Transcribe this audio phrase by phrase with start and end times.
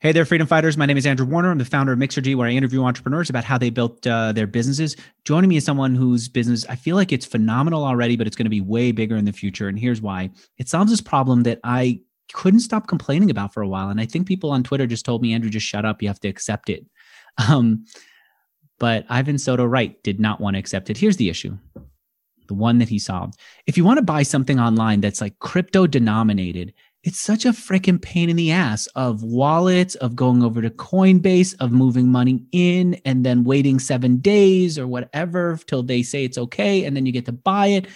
[0.00, 0.76] Hey there, freedom fighters.
[0.76, 1.50] My name is Andrew Warner.
[1.50, 4.46] I'm the founder of Mixergy, where I interview entrepreneurs about how they built uh, their
[4.46, 4.94] businesses.
[5.24, 8.44] Joining me is someone whose business I feel like it's phenomenal already, but it's going
[8.44, 9.68] to be way bigger in the future.
[9.68, 10.28] And here's why
[10.58, 12.00] it solves this problem that I
[12.34, 13.88] couldn't stop complaining about for a while.
[13.88, 16.02] And I think people on Twitter just told me, Andrew, just shut up.
[16.02, 16.84] You have to accept it.
[17.50, 17.84] Um,
[18.78, 20.96] but Ivan Soto Wright did not want to accept it.
[20.96, 21.58] Here's the issue
[22.48, 23.38] the one that he solved.
[23.66, 26.72] If you want to buy something online that's like crypto denominated,
[27.06, 31.54] it's such a freaking pain in the ass of wallets, of going over to Coinbase,
[31.60, 36.36] of moving money in and then waiting seven days or whatever till they say it's
[36.36, 36.84] okay.
[36.84, 37.86] And then you get to buy it.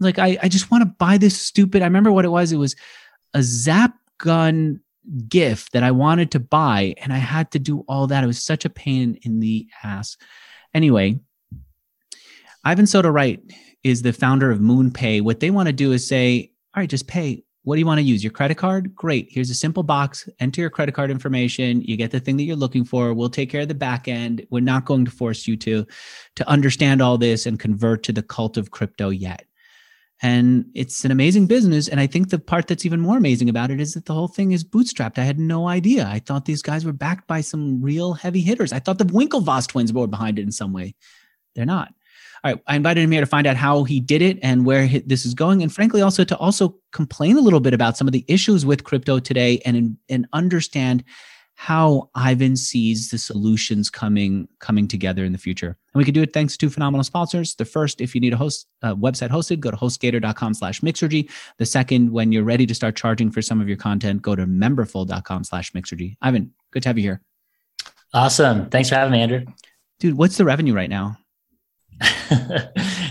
[0.00, 1.82] Like, I, I just want to buy this stupid.
[1.82, 2.50] I remember what it was.
[2.50, 2.74] It was
[3.32, 4.80] a Zap gun
[5.28, 8.24] gift that I wanted to buy, and I had to do all that.
[8.24, 10.16] It was such a pain in the ass.
[10.74, 11.20] Anyway,
[12.64, 13.40] Ivan Soto Wright
[13.84, 15.22] is the founder of MoonPay.
[15.22, 17.98] What they want to do is say, all right, just pay what do you want
[17.98, 18.24] to use?
[18.24, 18.96] Your credit card?
[18.96, 19.28] Great.
[19.30, 20.26] Here's a simple box.
[20.40, 21.82] Enter your credit card information.
[21.82, 23.12] You get the thing that you're looking for.
[23.12, 24.46] We'll take care of the back end.
[24.48, 25.86] We're not going to force you to
[26.36, 29.44] to understand all this and convert to the cult of crypto yet.
[30.22, 31.88] And it's an amazing business.
[31.88, 34.28] And I think the part that's even more amazing about it is that the whole
[34.28, 35.18] thing is bootstrapped.
[35.18, 36.08] I had no idea.
[36.08, 38.72] I thought these guys were backed by some real heavy hitters.
[38.72, 40.94] I thought the Winklevoss twins were behind it in some way.
[41.54, 41.92] They're not.
[42.44, 44.86] All right, I invited him here to find out how he did it and where
[44.86, 48.12] this is going, and frankly, also to also complain a little bit about some of
[48.12, 51.04] the issues with crypto today, and and understand
[51.60, 55.76] how Ivan sees the solutions coming coming together in the future.
[55.92, 57.56] And we can do it thanks to phenomenal sponsors.
[57.56, 61.28] The first, if you need a host uh, website hosted, go to hostgator.com slash mixergy.
[61.56, 64.46] The second, when you're ready to start charging for some of your content, go to
[64.46, 66.16] memberful.com slash mixergy.
[66.22, 67.22] Ivan, good to have you here.
[68.14, 68.70] Awesome.
[68.70, 69.44] Thanks for having me, Andrew.
[69.98, 71.18] Dude, what's the revenue right now?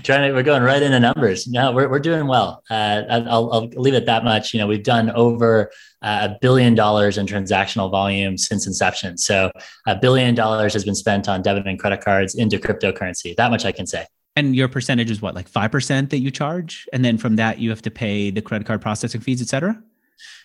[0.03, 1.47] trying to we're going right into numbers.
[1.47, 2.63] No we're, we're doing well.
[2.69, 4.53] Uh, I'll, I'll leave it that much.
[4.53, 5.71] You know we've done over
[6.01, 9.17] uh, a billion dollars in transactional volume since inception.
[9.17, 9.51] So
[9.87, 13.35] a billion dollars has been spent on debit and credit cards into cryptocurrency.
[13.35, 14.05] That much i can say.
[14.35, 16.87] And your percentage is what like 5% that you charge?
[16.93, 19.81] And then from that you have to pay the credit card processing fees et cetera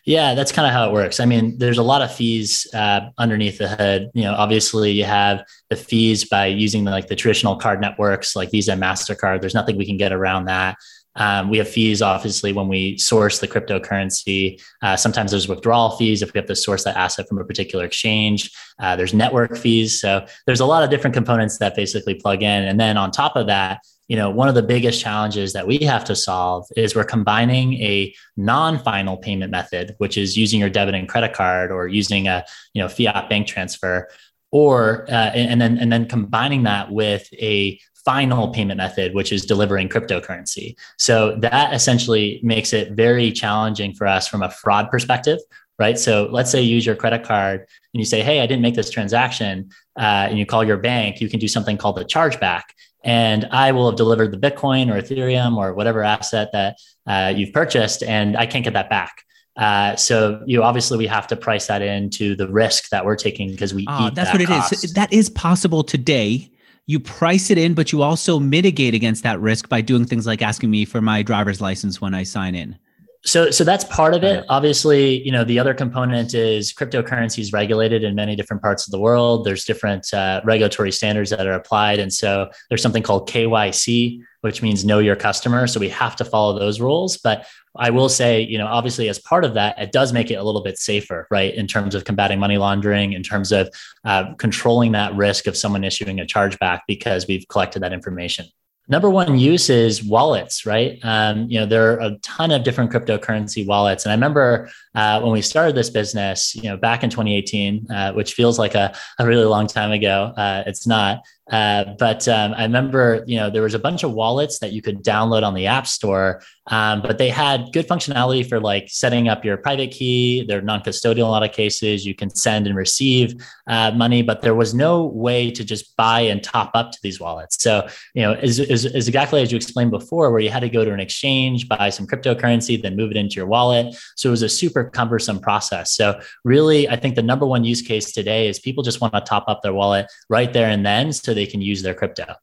[0.04, 1.20] yeah, that's kind of how it works.
[1.20, 4.10] I mean, there's a lot of fees uh, underneath the hood.
[4.14, 8.34] You know, obviously you have the fees by using the, like the traditional card networks
[8.34, 9.40] like Visa and Mastercard.
[9.40, 10.76] There's nothing we can get around that.
[11.14, 14.62] Um, we have fees, obviously, when we source the cryptocurrency.
[14.80, 17.84] Uh, sometimes there's withdrawal fees if we have to source that asset from a particular
[17.84, 18.50] exchange.
[18.78, 20.00] Uh, there's network fees.
[20.00, 22.64] So there's a lot of different components that basically plug in.
[22.64, 25.78] And then on top of that, you know, one of the biggest challenges that we
[25.78, 30.94] have to solve is we're combining a non-final payment method, which is using your debit
[30.94, 34.08] and credit card or using a you know fiat bank transfer,
[34.50, 39.46] or uh, and then and then combining that with a final payment method, which is
[39.46, 40.74] delivering cryptocurrency.
[40.98, 45.38] So that essentially makes it very challenging for us from a fraud perspective,
[45.78, 45.96] right?
[45.96, 48.74] So let's say you use your credit card and you say, "Hey, I didn't make
[48.74, 51.20] this transaction," uh, and you call your bank.
[51.20, 52.62] You can do something called a chargeback,
[53.04, 56.76] and I will have delivered the Bitcoin or Ethereum or whatever asset that
[57.06, 59.22] uh, you've purchased, and I can't get that back.
[59.56, 63.50] Uh, so you obviously we have to price that into the risk that we're taking
[63.50, 64.72] because we uh, that's that what cost.
[64.72, 64.92] it is.
[64.94, 66.50] That is possible today.
[66.86, 70.42] You price it in, but you also mitigate against that risk by doing things like
[70.42, 72.78] asking me for my driver's license when I sign in
[73.24, 74.44] so so that's part of it.
[74.48, 78.90] Obviously you know the other component is cryptocurrency is regulated in many different parts of
[78.90, 79.44] the world.
[79.44, 81.98] There's different uh, regulatory standards that are applied.
[81.98, 85.68] And so there's something called kyc which means know your customer.
[85.68, 87.16] So we have to follow those rules.
[87.16, 87.46] But
[87.76, 90.42] i will say you know obviously as part of that it does make it a
[90.42, 93.68] little bit safer right in terms of combating money laundering in terms of
[94.04, 98.44] uh, controlling that risk of someone issuing a chargeback because we've collected that information
[98.88, 100.98] Number one use is wallets, right?
[101.02, 104.04] Um, you know, there are a ton of different cryptocurrency wallets.
[104.04, 108.12] And I remember uh, when we started this business, you know, back in 2018, uh,
[108.12, 110.32] which feels like a, a really long time ago.
[110.36, 111.22] Uh, it's not.
[111.50, 114.80] Uh, but um, I remember, you know, there was a bunch of wallets that you
[114.80, 119.28] could download on the App Store, um, but they had good functionality for like setting
[119.28, 120.44] up your private key.
[120.46, 122.06] They're non-custodial in a lot of cases.
[122.06, 123.34] You can send and receive
[123.66, 127.20] uh, money, but there was no way to just buy and top up to these
[127.20, 127.60] wallets.
[127.60, 130.70] So, you know, is, is, is exactly as you explained before, where you had to
[130.70, 133.94] go to an exchange, buy some cryptocurrency, then move it into your wallet.
[134.16, 135.94] So it was a super cumbersome process.
[135.94, 139.20] So really, I think the number one use case today is people just want to
[139.20, 141.12] top up their wallet right there and then.
[141.12, 142.34] So they can use their crypto.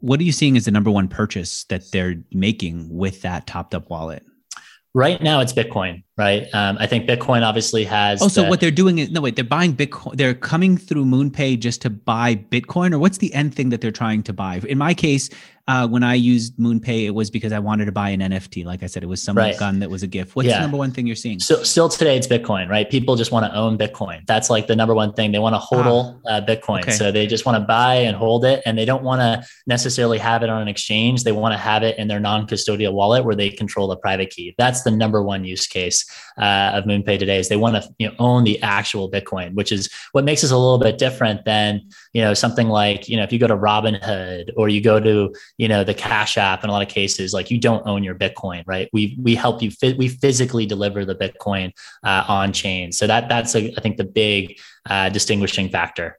[0.00, 3.74] What are you seeing as the number one purchase that they're making with that topped
[3.74, 4.24] up wallet?
[4.94, 6.52] Right now, it's Bitcoin, right?
[6.52, 8.20] Um, I think Bitcoin obviously has.
[8.20, 10.16] Oh, so the, what they're doing is no wait, they're buying Bitcoin.
[10.16, 13.90] They're coming through MoonPay just to buy Bitcoin, or what's the end thing that they're
[13.90, 14.60] trying to buy?
[14.68, 15.30] In my case,
[15.68, 18.64] uh, when I used MoonPay, it was because I wanted to buy an NFT.
[18.64, 19.56] Like I said, it was some right.
[19.58, 20.34] gun that was a gift.
[20.34, 20.56] What's yeah.
[20.56, 21.38] the number one thing you're seeing?
[21.40, 22.88] So still today, it's Bitcoin, right?
[22.90, 24.26] People just want to own Bitcoin.
[24.26, 25.30] That's like the number one thing.
[25.30, 26.80] They want to hold ah, uh, Bitcoin.
[26.80, 26.92] Okay.
[26.92, 30.16] So they just want to buy and hold it, and they don't want to necessarily
[30.16, 31.24] have it on an exchange.
[31.24, 34.54] They want to have it in their non-custodial wallet where they control the private key.
[34.56, 37.38] That's the number one use case uh, of MoonPay today.
[37.38, 40.50] Is they want to you know, own the actual Bitcoin, which is what makes us
[40.50, 43.56] a little bit different than you know something like you know if you go to
[43.56, 47.32] Robinhood or you go to you know the Cash App in a lot of cases,
[47.32, 48.88] like you don't own your Bitcoin, right?
[48.92, 51.72] We we help you we physically deliver the Bitcoin
[52.04, 52.92] uh, on chain.
[52.92, 54.58] So that that's a, I think the big
[54.88, 56.18] uh, distinguishing factor.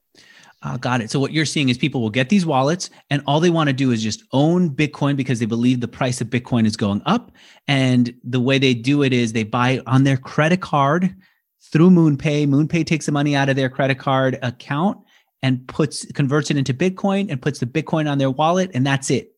[0.62, 1.10] Uh, got it.
[1.10, 3.74] So what you're seeing is people will get these wallets and all they want to
[3.74, 7.32] do is just own Bitcoin because they believe the price of Bitcoin is going up.
[7.68, 11.16] And the way they do it is they buy on their credit card
[11.72, 12.48] through MoonPay.
[12.48, 14.98] MoonPay takes the money out of their credit card account
[15.42, 19.10] and puts converts it into Bitcoin and puts the Bitcoin on their wallet, and that's
[19.10, 19.32] it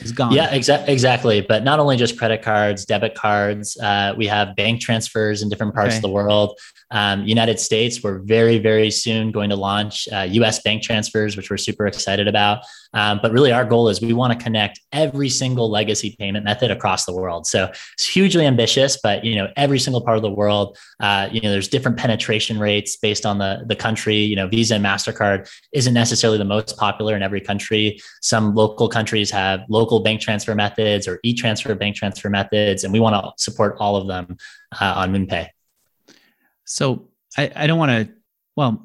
[0.00, 0.32] is gone.
[0.32, 1.40] Yeah, exa- exactly.
[1.40, 5.74] But not only just credit cards, debit cards, uh, we have bank transfers in different
[5.74, 5.96] parts okay.
[5.96, 6.58] of the world.
[6.90, 11.50] Um, United States, we're very, very soon going to launch uh, US bank transfers, which
[11.50, 12.64] we're super excited about.
[12.94, 16.70] Um, but really, our goal is we want to connect every single legacy payment method
[16.70, 17.46] across the world.
[17.46, 21.40] So it's hugely ambitious, but you know, every single part of the world, uh, you
[21.40, 24.16] know, there's different penetration rates based on the the country.
[24.16, 28.00] You know, Visa and Mastercard isn't necessarily the most popular in every country.
[28.20, 33.00] Some local countries have local bank transfer methods or e-transfer bank transfer methods, and we
[33.00, 34.36] want to support all of them
[34.80, 35.48] uh, on MoonPay.
[36.64, 38.14] So I, I don't want to.
[38.54, 38.84] Well,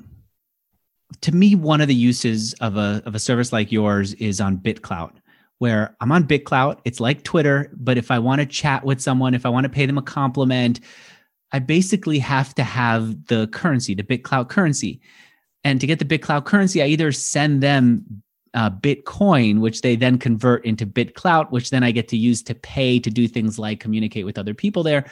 [1.22, 4.58] to me, one of the uses of a of a service like yours is on
[4.58, 5.14] BitClout,
[5.60, 6.80] where I'm on BitClout.
[6.86, 9.69] It's like Twitter, but if I want to chat with someone, if I want to
[9.69, 10.80] pay them a compliment,
[11.52, 15.02] I basically have to have the currency, the BitClout currency.
[15.64, 18.24] And to get the BitClout currency, I either send them
[18.54, 22.56] uh, Bitcoin, which they then convert into BitClout, which then I get to use to
[22.56, 25.06] pay to do things like communicate with other people there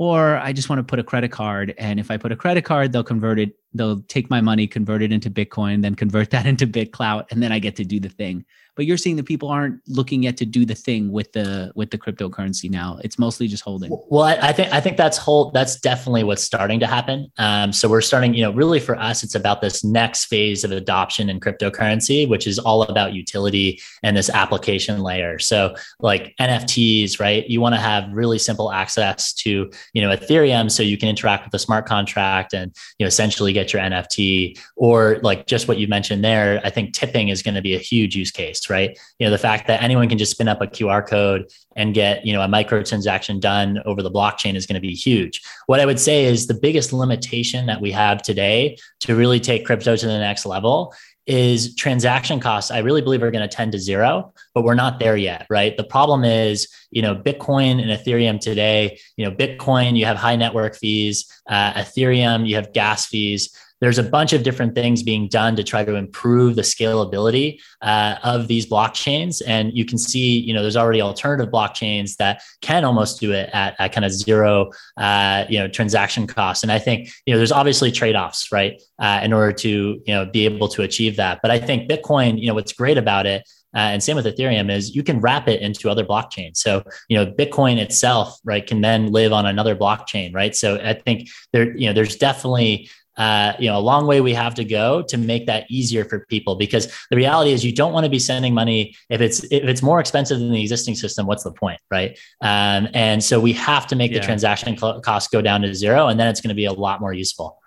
[0.00, 1.74] or I just want to put a credit card.
[1.76, 5.02] And if I put a credit card, they'll convert it, they'll take my money, convert
[5.02, 8.08] it into Bitcoin, then convert that into BitClout, and then I get to do the
[8.08, 8.44] thing.
[8.76, 11.90] But you're seeing that people aren't looking yet to do the thing with the with
[11.90, 12.98] the cryptocurrency now.
[13.04, 13.90] It's mostly just holding.
[14.08, 17.30] Well i, I think i think that's whole that's definitely what's starting to happen.
[17.36, 20.72] Um, so we're starting you know really for us it's about this next phase of
[20.72, 25.38] adoption in cryptocurrency which is all about utility and this application layer.
[25.38, 27.46] So like nfts right?
[27.50, 31.44] You want to have really simple access to you know ethereum so you can interact
[31.44, 35.76] with the smart contract and you know essentially get your nft or like just what
[35.76, 38.98] you mentioned there i think tipping is going to be a huge use case right?
[39.18, 42.24] You know, the fact that anyone can just spin up a QR code and get,
[42.24, 45.42] you know, a micro transaction done over the blockchain is going to be huge.
[45.66, 49.66] What I would say is the biggest limitation that we have today to really take
[49.66, 50.94] crypto to the next level
[51.26, 54.98] is transaction costs i really believe are going to tend to zero but we're not
[54.98, 55.76] there yet right?
[55.76, 60.36] The problem is you know bitcoin and ethereum today you know bitcoin you have high
[60.36, 65.26] network fees uh, ethereum you have gas fees there's a bunch of different things being
[65.28, 70.38] done to try to improve the scalability uh, of these blockchains and you can see
[70.38, 74.12] you know there's already alternative blockchains that can almost do it at, at kind of
[74.12, 78.80] zero uh, you know transaction costs and i think you know there's obviously trade-offs right
[78.98, 82.40] uh, in order to you know be able to achieve that but i think bitcoin
[82.40, 83.42] you know what's great about it
[83.74, 86.56] uh, and same with Ethereum is you can wrap it into other blockchains.
[86.56, 90.56] So, you know, Bitcoin itself, right, can then live on another blockchain, right?
[90.56, 92.90] So I think there, you know, there's definitely
[93.20, 96.24] uh, you know, a long way we have to go to make that easier for
[96.30, 99.64] people because the reality is you don't want to be sending money if it's if
[99.64, 101.26] it's more expensive than the existing system.
[101.26, 102.18] What's the point, right?
[102.40, 104.20] Um, and so we have to make yeah.
[104.20, 107.02] the transaction cost go down to zero, and then it's going to be a lot
[107.02, 107.58] more useful.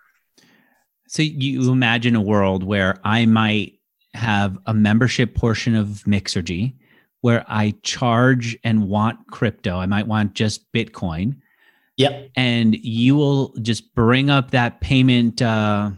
[1.08, 3.80] So you imagine a world where I might
[4.16, 6.74] have a membership portion of Mixergy
[7.22, 9.78] where I charge and want crypto.
[9.78, 11.36] I might want just Bitcoin
[11.98, 12.32] Yep.
[12.36, 15.92] And you will just bring up that payment uh,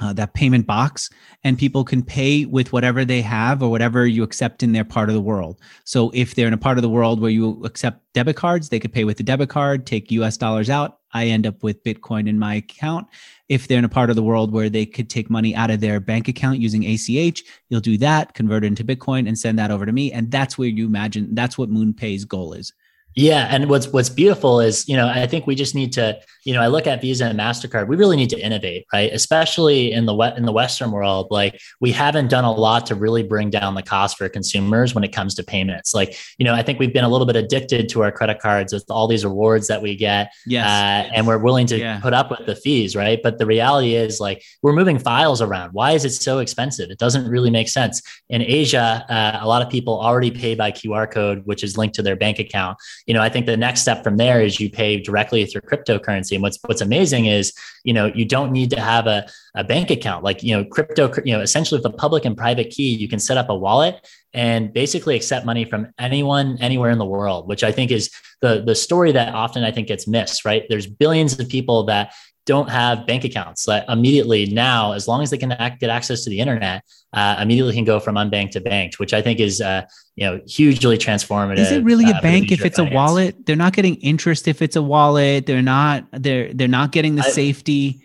[0.00, 1.08] uh, that payment box,
[1.42, 5.08] and people can pay with whatever they have or whatever you accept in their part
[5.08, 5.58] of the world.
[5.84, 8.78] So if they're in a part of the world where you accept debit cards, they
[8.78, 10.98] could pay with the debit card, take US dollars out.
[11.14, 13.06] I end up with Bitcoin in my account.
[13.48, 15.80] If they're in a part of the world where they could take money out of
[15.80, 19.70] their bank account using ACH, you'll do that, convert it into Bitcoin, and send that
[19.70, 20.12] over to me.
[20.12, 22.70] And that's where you imagine that's what MoonPay's goal is.
[23.18, 26.52] Yeah, and what's what's beautiful is, you know, I think we just need to, you
[26.52, 27.88] know, I look at Visa and Mastercard.
[27.88, 29.10] We really need to innovate, right?
[29.10, 33.22] Especially in the in the Western world, like we haven't done a lot to really
[33.22, 35.94] bring down the cost for consumers when it comes to payments.
[35.94, 38.74] Like, you know, I think we've been a little bit addicted to our credit cards
[38.74, 40.66] with all these rewards that we get, yes.
[40.66, 42.00] Uh, and we're willing to yeah.
[42.00, 43.18] put up with the fees, right?
[43.22, 45.72] But the reality is, like, we're moving files around.
[45.72, 46.90] Why is it so expensive?
[46.90, 48.02] It doesn't really make sense.
[48.28, 51.94] In Asia, uh, a lot of people already pay by QR code, which is linked
[51.94, 54.68] to their bank account you know, I think the next step from there is you
[54.68, 56.32] pay directly through cryptocurrency.
[56.32, 57.52] And what's what's amazing is,
[57.84, 60.24] you know, you don't need to have a, a bank account.
[60.24, 63.20] Like, you know, crypto, you know, essentially with a public and private key, you can
[63.20, 67.62] set up a wallet and basically accept money from anyone anywhere in the world, which
[67.62, 68.10] I think is
[68.42, 70.64] the the story that often I think gets missed, right?
[70.68, 72.12] There's billions of people that
[72.46, 76.22] don't have bank accounts that immediately now, as long as they can act, get access
[76.24, 79.60] to the internet, uh, immediately can go from unbanked to banked, which I think is
[79.60, 79.82] uh,
[80.14, 81.58] you know hugely transformative.
[81.58, 82.92] Is it really uh, a bank if it's finance.
[82.92, 83.46] a wallet?
[83.46, 85.46] They're not getting interest if it's a wallet.
[85.46, 88.02] They're not they're they're not getting the I, safety.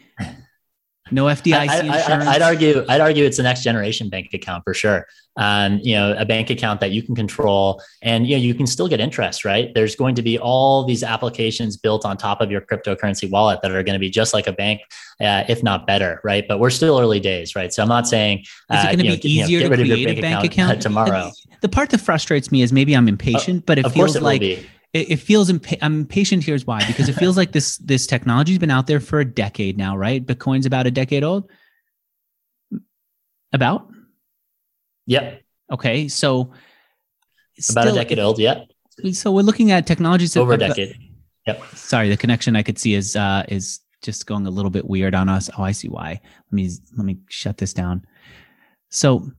[1.11, 2.27] No FDIC I, insurance.
[2.27, 2.85] I, would argue.
[2.87, 5.07] I'd argue it's the next generation bank account for sure.
[5.37, 8.67] Um, you know, a bank account that you can control, and you know, you can
[8.67, 9.45] still get interest.
[9.45, 9.73] Right?
[9.73, 13.71] There's going to be all these applications built on top of your cryptocurrency wallet that
[13.71, 14.81] are going to be just like a bank,
[15.19, 16.21] uh, if not better.
[16.23, 16.45] Right?
[16.47, 17.55] But we're still early days.
[17.55, 17.73] Right?
[17.73, 19.83] So I'm not saying uh, is it going to be know, easier you know, to
[19.83, 21.31] create a bank account, account tomorrow.
[21.61, 24.41] The part that frustrates me is maybe I'm impatient, but it feels it like
[24.93, 26.43] it, it feels impa- I'm impatient.
[26.43, 29.77] Here's why: because it feels like this this technology's been out there for a decade
[29.77, 30.25] now, right?
[30.25, 31.49] Bitcoin's about a decade old.
[33.53, 33.89] About.
[35.07, 35.41] Yep.
[35.71, 36.41] Okay, so
[37.69, 38.39] about still, a decade old.
[38.39, 38.67] Yep.
[39.13, 40.95] So we're looking at technologies over a decade.
[41.47, 41.63] Yep.
[41.73, 45.15] Sorry, the connection I could see is uh, is just going a little bit weird
[45.15, 45.49] on us.
[45.57, 46.19] Oh, I see why.
[46.51, 48.05] Let me let me shut this down.
[48.89, 49.31] So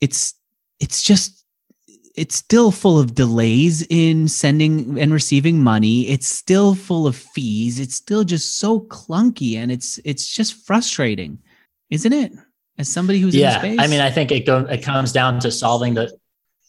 [0.00, 0.34] it's
[0.80, 1.45] it's just
[2.16, 6.08] it's still full of delays in sending and receiving money.
[6.08, 7.78] It's still full of fees.
[7.78, 11.38] It's still just so clunky and it's it's just frustrating
[11.90, 12.32] isn't it?
[12.78, 13.76] As somebody who's in space?
[13.76, 16.14] yeah i mean i think it go it comes down to solving the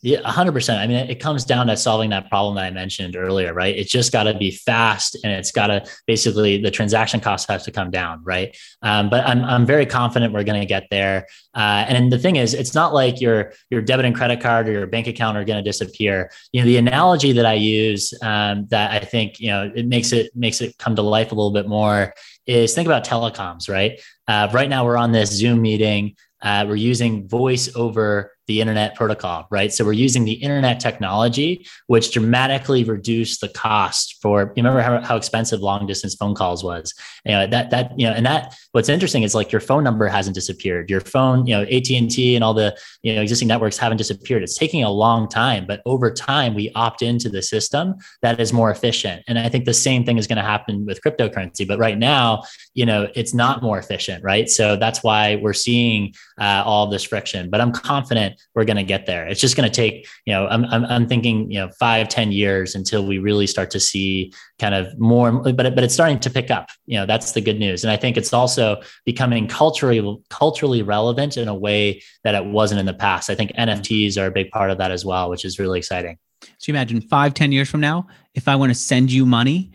[0.03, 0.77] yeah, 100%.
[0.77, 3.75] I mean, it comes down to solving that problem that I mentioned earlier, right?
[3.75, 7.63] It's just got to be fast and it's got to basically the transaction costs have
[7.63, 8.55] to come down, right?
[8.83, 11.25] Um, but I'm, I'm very confident we're going to get there.
[11.55, 14.71] Uh, and the thing is, it's not like your, your debit and credit card or
[14.71, 16.29] your bank account are going to disappear.
[16.51, 20.13] You know, the analogy that I use um, that I think, you know, it makes
[20.13, 22.13] it makes it come to life a little bit more
[22.45, 23.99] is think about telecoms, right?
[24.27, 26.15] Uh, right now we're on this Zoom meeting.
[26.39, 29.73] Uh, we're using voice over the internet protocol, right?
[29.73, 34.53] So we're using the internet technology, which dramatically reduced the cost for.
[34.55, 36.93] You remember how, how expensive long distance phone calls was?
[37.25, 40.07] You know that that you know, and that what's interesting is like your phone number
[40.07, 40.89] hasn't disappeared.
[40.89, 43.97] Your phone, you know, AT and T and all the you know existing networks haven't
[43.97, 44.43] disappeared.
[44.43, 48.53] It's taking a long time, but over time we opt into the system that is
[48.53, 49.23] more efficient.
[49.27, 51.67] And I think the same thing is going to happen with cryptocurrency.
[51.67, 54.49] But right now, you know, it's not more efficient, right?
[54.49, 57.49] So that's why we're seeing uh, all this friction.
[57.49, 59.27] But I'm confident we're going to get there.
[59.27, 62.31] It's just going to take, you know, I'm, I'm, I'm thinking, you know, five ten
[62.31, 66.29] years until we really start to see kind of more, but, but it's starting to
[66.29, 67.83] pick up, you know, that's the good news.
[67.83, 72.79] And I think it's also becoming culturally, culturally relevant in a way that it wasn't
[72.79, 73.29] in the past.
[73.29, 73.69] I think mm-hmm.
[73.69, 76.17] NFTs are a big part of that as well, which is really exciting.
[76.41, 79.71] So you imagine five ten years from now, if I want to send you money,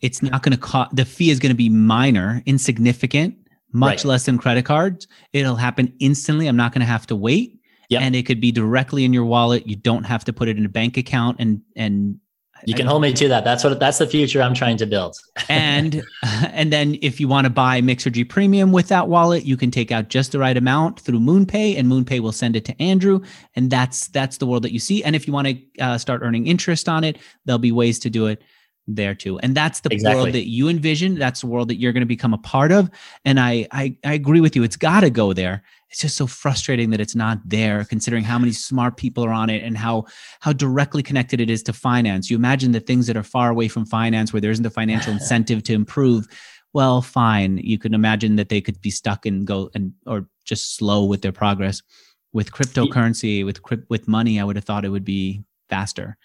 [0.00, 3.36] it's not going to cost, the fee is going to be minor, insignificant
[3.72, 4.04] much right.
[4.04, 5.06] less than credit cards.
[5.32, 6.46] It'll happen instantly.
[6.46, 7.58] I'm not going to have to wait.
[7.92, 8.02] Yep.
[8.02, 9.66] And it could be directly in your wallet.
[9.66, 12.18] You don't have to put it in a bank account and and
[12.64, 13.44] you can hold me to that.
[13.44, 15.16] That's what that's the future I'm trying to build.
[15.48, 19.70] and and then if you want to buy Mixergy Premium with that wallet, you can
[19.70, 23.20] take out just the right amount through MoonPay, and MoonPay will send it to Andrew,
[23.56, 25.02] and that's that's the world that you see.
[25.02, 28.10] And if you want to uh, start earning interest on it, there'll be ways to
[28.10, 28.42] do it
[28.86, 29.38] there too.
[29.38, 30.22] And that's the exactly.
[30.22, 31.18] world that you envision.
[31.18, 32.90] That's the world that you're going to become a part of.
[33.24, 34.62] And i i, I agree with you.
[34.62, 35.62] It's got to go there.
[35.90, 39.50] It's just so frustrating that it's not there considering how many smart people are on
[39.50, 40.06] it and how
[40.40, 42.30] how directly connected it is to finance.
[42.30, 45.12] You imagine the things that are far away from finance where there isn't a financial
[45.18, 46.26] incentive to improve.
[46.72, 47.58] Well fine.
[47.58, 51.22] You can imagine that they could be stuck and go and or just slow with
[51.22, 51.82] their progress.
[52.34, 53.60] With cryptocurrency with
[53.90, 56.16] with money i would have thought it would be faster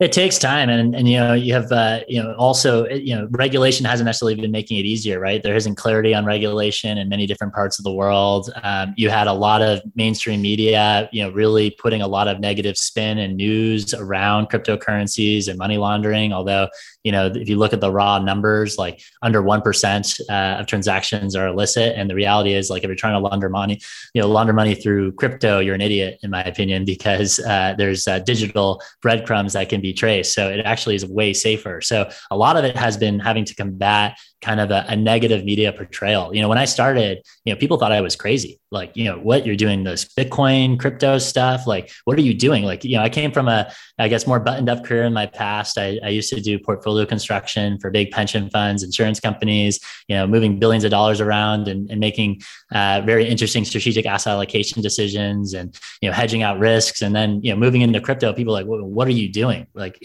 [0.00, 3.26] it takes time, and and you know you have uh, you know also you know
[3.32, 5.42] regulation hasn't necessarily been making it easier, right?
[5.42, 8.48] There isn't clarity on regulation in many different parts of the world.
[8.62, 12.38] Um, you had a lot of mainstream media, you know, really putting a lot of
[12.38, 16.32] negative spin and news around cryptocurrencies and money laundering.
[16.32, 16.68] Although
[17.08, 20.66] you know if you look at the raw numbers, like under one percent uh, of
[20.66, 23.80] transactions are illicit, and the reality is like if you're trying to launder money,
[24.14, 28.06] you know, launder money through crypto, you're an idiot in my opinion because uh, there's
[28.06, 30.34] uh, digital breadcrumbs that can be be traced.
[30.34, 31.80] So it actually is way safer.
[31.80, 35.44] So a lot of it has been having to combat kind of a, a, negative
[35.44, 36.34] media portrayal.
[36.34, 38.60] You know, when I started, you know, people thought I was crazy.
[38.70, 41.66] Like, you know, what you're doing this Bitcoin crypto stuff.
[41.66, 42.64] Like, what are you doing?
[42.64, 45.26] Like, you know, I came from a, I guess, more buttoned up career in my
[45.26, 45.78] past.
[45.78, 50.26] I, I used to do portfolio construction for big pension funds, insurance companies, you know,
[50.26, 52.40] moving billions of dollars around and, and making
[52.72, 57.02] uh, very interesting strategic asset allocation decisions and, you know, hedging out risks.
[57.02, 59.66] And then, you know, moving into crypto, people like, what are you doing?
[59.78, 59.96] Like,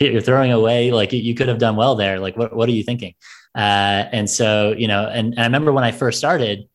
[0.00, 2.18] you're throwing away, like, you could have done well there.
[2.18, 3.14] Like, what, what are you thinking?
[3.54, 6.68] Uh, and so, you know, and, and I remember when I first started,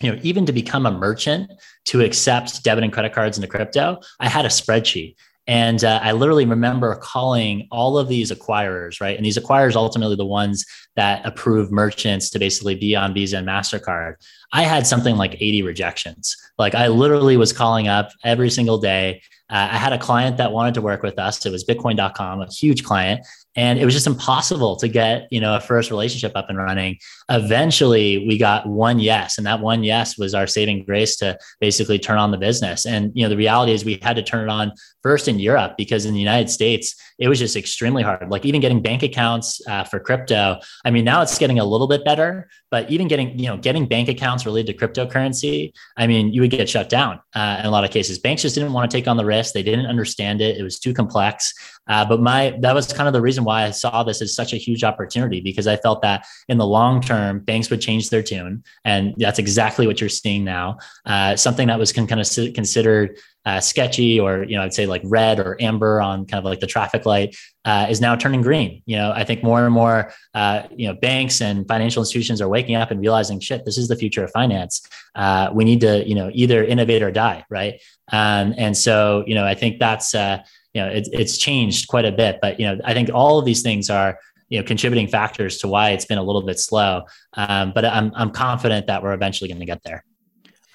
[0.00, 1.50] you know, even to become a merchant
[1.86, 5.16] to accept debit and credit cards into crypto, I had a spreadsheet.
[5.46, 9.16] And uh, I literally remember calling all of these acquirers, right?
[9.16, 13.46] And these acquirers ultimately the ones that approve merchants to basically be on Visa and
[13.46, 14.14] MasterCard.
[14.52, 16.36] I had something like 80 rejections.
[16.58, 19.22] Like I literally was calling up every single day.
[19.50, 21.44] Uh, I had a client that wanted to work with us.
[21.44, 25.56] It was Bitcoin.com, a huge client and it was just impossible to get you know
[25.56, 26.98] a first relationship up and running.
[27.28, 31.98] Eventually we got one yes and that one yes was our saving grace to basically
[31.98, 32.86] turn on the business.
[32.86, 35.74] And you know the reality is we had to turn it on first in europe
[35.76, 38.30] because in the united states it was just extremely hard.
[38.30, 41.88] Like even getting bank accounts uh, for crypto i mean now it's getting a little
[41.88, 46.32] bit better but even getting you know getting bank accounts related to cryptocurrency i mean
[46.32, 48.18] you would get shut down uh, in a lot of cases.
[48.18, 49.54] Banks just didn't want to take on the risk.
[49.54, 50.56] They didn't understand it.
[50.56, 51.52] It was too complex
[51.88, 54.52] uh, but my that was kind of the reason why I saw this as such
[54.52, 58.22] a huge opportunity because I felt that in the long term, banks would change their
[58.22, 60.78] tune, and that's exactly what you're seeing now.
[61.04, 64.86] Uh, something that was con- kind of considered uh, sketchy or you know I'd say
[64.86, 68.42] like red or amber on kind of like the traffic light uh, is now turning
[68.42, 68.82] green.
[68.86, 72.48] You know I think more and more uh, you know banks and financial institutions are
[72.48, 74.86] waking up and realizing shit this is the future of finance.
[75.14, 77.80] Uh, we need to you know either innovate or die, right?
[78.12, 80.42] Um, and so you know I think that's uh,
[80.74, 83.44] you know it, it's changed quite a bit but you know i think all of
[83.44, 84.18] these things are
[84.52, 87.04] you know contributing factors to why it's been a little bit slow.
[87.32, 90.04] Um, but i'm i'm confident that we're eventually going to get there.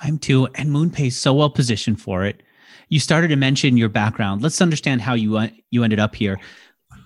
[0.01, 2.41] I'm too and moonpay is so well positioned for it.
[2.89, 4.41] You started to mention your background.
[4.41, 6.39] Let's understand how you uh, you ended up here.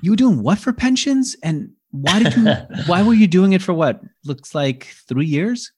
[0.01, 1.35] You were doing what for pensions?
[1.43, 2.53] And why did you
[2.85, 5.73] why were you doing it for what looks like three years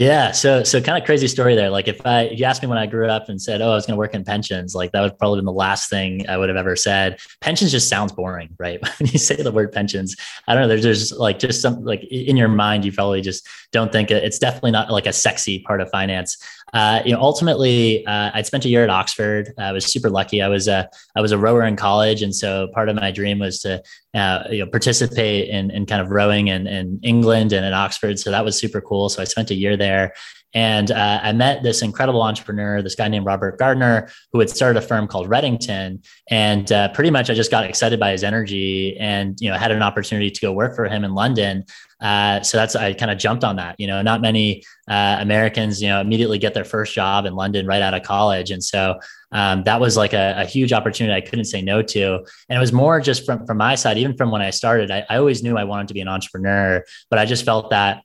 [0.00, 1.68] yeah, so so kind of crazy story there.
[1.68, 3.74] Like if I if you asked me when I grew up and said, "Oh, I
[3.74, 6.38] was going to work in pensions," like that would probably been the last thing I
[6.38, 7.20] would have ever said.
[7.42, 8.80] Pensions just sounds boring, right?
[8.98, 10.16] when you say the word pensions,
[10.48, 10.68] I don't know.
[10.68, 14.24] There's just like just some like in your mind, you probably just don't think it,
[14.24, 16.38] it's definitely not like a sexy part of finance.
[16.72, 19.52] Uh, you know, ultimately, uh, I spent a year at Oxford.
[19.58, 20.40] I was super lucky.
[20.40, 23.40] I was a I was a rower in college, and so part of my dream
[23.40, 23.82] was to
[24.14, 28.18] uh, you know participate in, in kind of rowing in, in England and at Oxford.
[28.18, 29.08] So that was super cool.
[29.08, 29.89] So I spent a year there.
[30.52, 34.82] And uh, I met this incredible entrepreneur, this guy named Robert Gardner, who had started
[34.82, 36.04] a firm called Redington.
[36.28, 39.70] And uh, pretty much I just got excited by his energy and, you know, had
[39.70, 41.64] an opportunity to go work for him in London.
[42.00, 45.80] Uh, so that's, I kind of jumped on that, you know, not many uh, Americans,
[45.80, 48.50] you know, immediately get their first job in London right out of college.
[48.50, 48.98] And so
[49.32, 52.14] um, that was like a, a, huge opportunity I couldn't say no to.
[52.48, 55.04] And it was more just from, from my side, even from when I started, I,
[55.08, 58.02] I always knew I wanted to be an entrepreneur, but I just felt that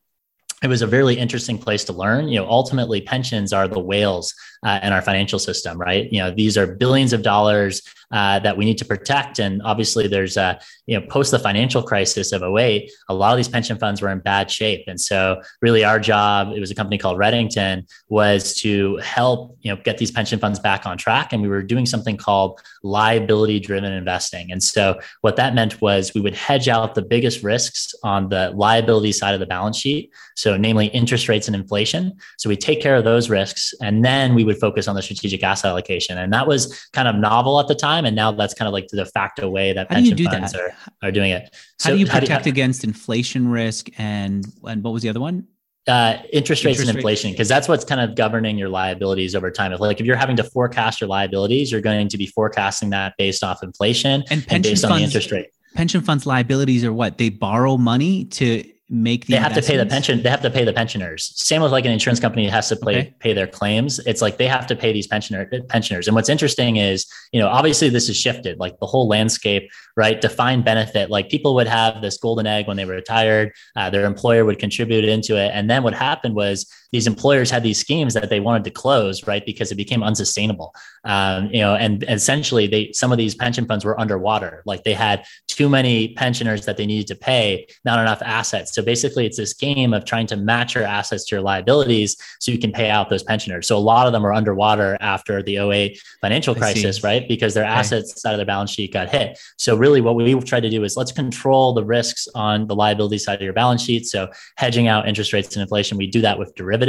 [0.64, 2.28] it was a really interesting place to learn.
[2.28, 4.34] You know, ultimately, pensions are the whales
[4.66, 6.12] uh, in our financial system, right?
[6.12, 9.40] You know, these are billions of dollars uh, that we need to protect.
[9.40, 13.38] And obviously, there's a, you know, post the financial crisis of 08, a lot of
[13.38, 14.84] these pension funds were in bad shape.
[14.88, 19.74] And so, really, our job, it was a company called Redington, was to help, you
[19.74, 21.34] know, get these pension funds back on track.
[21.34, 24.52] And we were doing something called liability driven investing.
[24.52, 28.52] And so, what that meant was we would hedge out the biggest risks on the
[28.52, 30.12] liability side of the balance sheet.
[30.36, 32.14] So, namely interest rates and inflation.
[32.38, 33.74] So, we take care of those risks.
[33.82, 36.18] And then we would focus on the strategic asset allocation.
[36.18, 38.74] And that was kind of novel at the time time, and now that's kind of
[38.74, 40.62] like the de facto way that how pension funds that?
[40.62, 41.56] are are doing it.
[41.80, 45.10] So how do you protect do you, against inflation risk and and what was the
[45.10, 45.48] other one?
[45.88, 49.52] Uh, interest rates interest and inflation because that's what's kind of governing your liabilities over
[49.52, 52.90] time if like if you're having to forecast your liabilities you're going to be forecasting
[52.90, 56.84] that based off inflation and, and based funds, on the interest rate pension funds liabilities
[56.84, 60.30] are what they borrow money to make the they have to pay the pension they
[60.30, 61.32] have to pay the pensioners.
[61.36, 63.16] Same with like an insurance company has to pay, okay.
[63.20, 64.00] pay their claims.
[64.06, 66.08] It's like they have to pay these pensioner pensioners.
[66.08, 70.20] And what's interesting is you know obviously this has shifted like the whole landscape right?
[70.20, 74.06] Defined benefit like people would have this golden egg when they were retired uh, their
[74.06, 75.52] employer would contribute into it.
[75.54, 79.28] And then what happened was these employers had these schemes that they wanted to close
[79.28, 83.66] right because it became unsustainable um, you know and essentially they some of these pension
[83.66, 88.00] funds were underwater like they had too many pensioners that they needed to pay, not
[88.00, 88.74] enough assets.
[88.74, 92.52] So basically, it's this game of trying to match your assets to your liabilities so
[92.52, 93.68] you can pay out those pensioners.
[93.68, 97.28] So a lot of them are underwater after the 08 financial crisis, right?
[97.28, 99.40] Because their assets side of their balance sheet got hit.
[99.58, 103.18] So really, what we tried to do is let's control the risks on the liability
[103.18, 104.06] side of your balance sheet.
[104.08, 106.85] So hedging out interest rates and inflation, we do that with derivatives.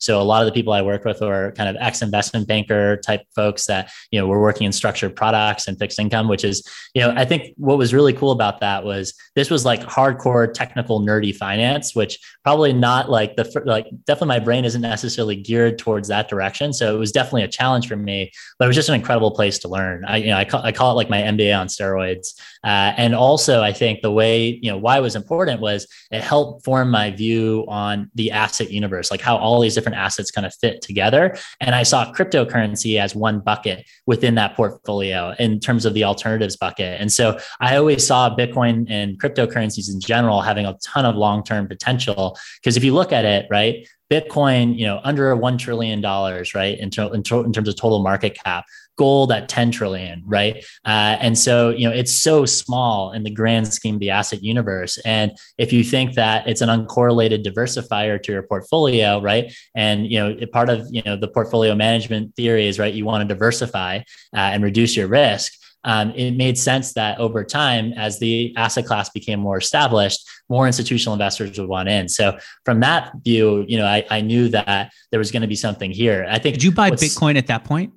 [0.00, 2.96] So a lot of the people I work with are kind of ex investment banker
[2.98, 6.66] type folks that you know we're working in structured products and fixed income, which is
[6.94, 10.52] you know I think what was really cool about that was this was like hardcore
[10.52, 15.78] technical nerdy finance, which probably not like the like definitely my brain isn't necessarily geared
[15.78, 16.72] towards that direction.
[16.72, 19.58] So it was definitely a challenge for me, but it was just an incredible place
[19.60, 20.04] to learn.
[20.06, 22.34] I you know I call, I call it like my MBA on steroids.
[22.68, 26.20] Uh, and also I think the way you know why it was important was it
[26.20, 30.46] helped form my view on the asset universe, like how all these different assets kind
[30.46, 31.34] of fit together.
[31.60, 36.58] And I saw cryptocurrency as one bucket within that portfolio in terms of the alternatives
[36.58, 37.00] bucket.
[37.00, 41.68] And so I always saw Bitcoin and cryptocurrencies in general having a ton of long-term
[41.68, 42.36] potential.
[42.60, 46.78] Because if you look at it, right, Bitcoin, you know, under one trillion dollars, right,
[46.78, 48.64] in, in, in, terms of total market cap.
[48.98, 50.56] Gold at 10 trillion, right?
[50.84, 54.42] Uh, and so, you know, it's so small in the grand scheme of the asset
[54.42, 54.98] universe.
[54.98, 59.54] And if you think that it's an uncorrelated diversifier to your portfolio, right?
[59.74, 62.92] And you know, part of you know the portfolio management theory is right.
[62.92, 65.52] You want to diversify uh, and reduce your risk
[65.84, 70.66] um, it made sense that over time, as the asset class became more established, more
[70.66, 72.08] institutional investors would want in.
[72.08, 75.56] So from that view, you know, I, I knew that there was going to be
[75.56, 76.26] something here.
[76.28, 76.56] I think.
[76.56, 77.92] Did you buy Bitcoin at that point?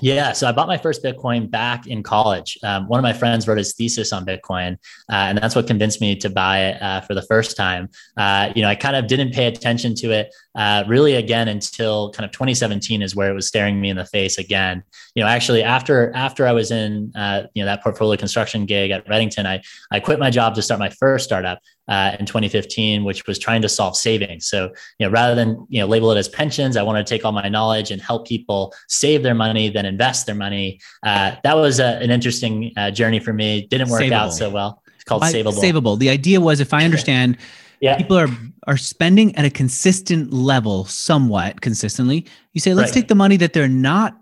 [0.00, 2.56] Yeah, so I bought my first Bitcoin back in college.
[2.62, 4.74] Um, one of my friends wrote his thesis on Bitcoin,
[5.10, 7.88] uh, and that's what convinced me to buy it uh, for the first time.
[8.16, 12.12] Uh, you know, I kind of didn't pay attention to it uh, really again until
[12.12, 14.84] kind of 2017 is where it was staring me in the face again.
[15.16, 18.92] You know, actually after after I was in uh, you know that portfolio construction gig
[18.92, 23.04] at Redington, I I quit my job to start my first startup uh, in 2015,
[23.04, 24.46] which was trying to solve savings.
[24.46, 27.24] So, you know, rather than you know label it as pensions, I wanted to take
[27.24, 30.80] all my knowledge and help people save their money, then invest their money.
[31.02, 33.66] Uh, that was a, an interesting uh, journey for me.
[33.66, 34.12] Didn't work Savable.
[34.12, 34.82] out so well.
[34.94, 35.52] It's called Savable.
[35.52, 35.98] Savable.
[35.98, 37.38] The idea was, if I understand,
[37.80, 37.96] yeah.
[37.96, 38.28] people are
[38.66, 42.26] are spending at a consistent level, somewhat consistently.
[42.52, 43.00] You say, let's right.
[43.00, 44.14] take the money that they're not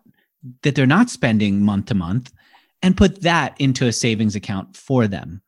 [0.63, 2.33] that they're not spending month to month
[2.83, 5.43] and put that into a savings account for them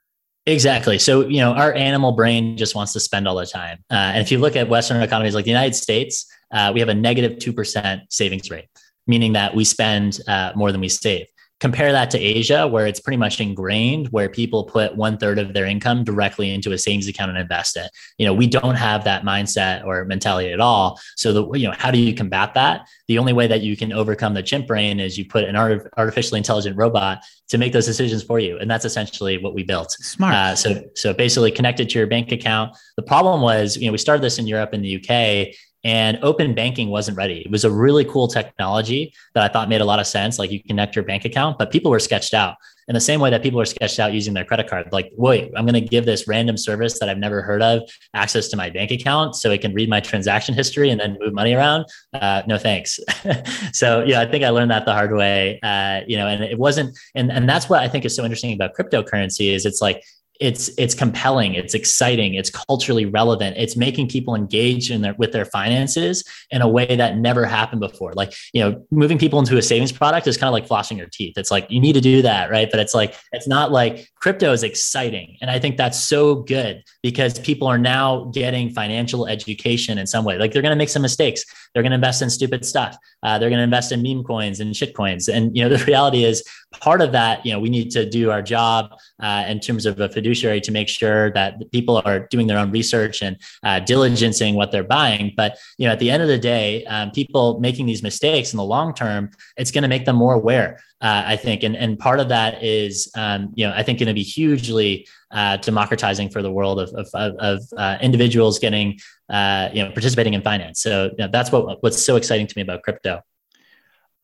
[0.48, 0.98] Exactly.
[0.98, 3.84] So, you know, our animal brain just wants to spend all the time.
[3.90, 6.88] Uh, and if you look at Western economies like the United States, uh, we have
[6.88, 8.66] a negative 2% savings rate,
[9.06, 11.26] meaning that we spend uh, more than we save.
[11.60, 15.54] Compare that to Asia, where it's pretty much ingrained, where people put one third of
[15.54, 17.90] their income directly into a savings account and invest it.
[18.16, 21.00] You know, we don't have that mindset or mentality at all.
[21.16, 22.88] So, the you know, how do you combat that?
[23.08, 25.90] The only way that you can overcome the chimp brain is you put an art-
[25.96, 29.92] artificially intelligent robot to make those decisions for you, and that's essentially what we built.
[29.92, 30.34] Smart.
[30.34, 32.76] Uh, so, so basically connected to your bank account.
[32.96, 36.54] The problem was, you know, we started this in Europe and the UK, and open
[36.54, 37.40] banking wasn't ready.
[37.40, 40.38] It was a really cool technology that I thought made a lot of sense.
[40.38, 42.56] Like you connect your bank account, but people were sketched out
[42.88, 44.88] in the same way that people are sketched out using their credit card.
[44.92, 47.82] Like, wait, I'm going to give this random service that I've never heard of
[48.14, 51.34] access to my bank account so it can read my transaction history and then move
[51.34, 51.84] money around.
[52.14, 52.98] Uh, no thanks.
[53.72, 55.60] so yeah, I think I learned that the hard way.
[55.62, 58.54] Uh, you know, and it wasn't, and and that's what I think is so interesting
[58.54, 60.02] about cryptocurrency is it's like
[60.40, 65.32] it's it's compelling it's exciting it's culturally relevant it's making people engage in their with
[65.32, 68.12] their finances in a way that never happened before.
[68.14, 71.08] Like you know moving people into a savings product is kind of like flossing your
[71.12, 71.36] teeth.
[71.36, 72.70] It's like you need to do that right?
[72.70, 75.36] But it's like it's not like crypto is exciting.
[75.40, 80.24] And i think that's so good because people are now getting financial education in some
[80.24, 80.38] way.
[80.38, 81.44] Like they're going to make some mistakes.
[81.72, 82.96] They're going to invest in stupid stuff.
[83.22, 85.28] Uh, they're going to invest in meme coins and shit coins.
[85.28, 86.42] And you know the reality is
[86.80, 89.98] part of that you know we need to do our job uh, in terms of
[90.00, 94.54] a fiduciary to make sure that people are doing their own research and uh, diligencing
[94.54, 95.32] what they're buying.
[95.36, 98.56] But you know, at the end of the day, um, people making these mistakes in
[98.56, 100.78] the long term, it's going to make them more aware.
[101.00, 104.08] Uh, I think, and and part of that is, um, you know, I think going
[104.08, 109.68] to be hugely uh, democratizing for the world of of, of uh, individuals getting, uh,
[109.72, 110.80] you know, participating in finance.
[110.80, 113.22] So you know, that's what what's so exciting to me about crypto.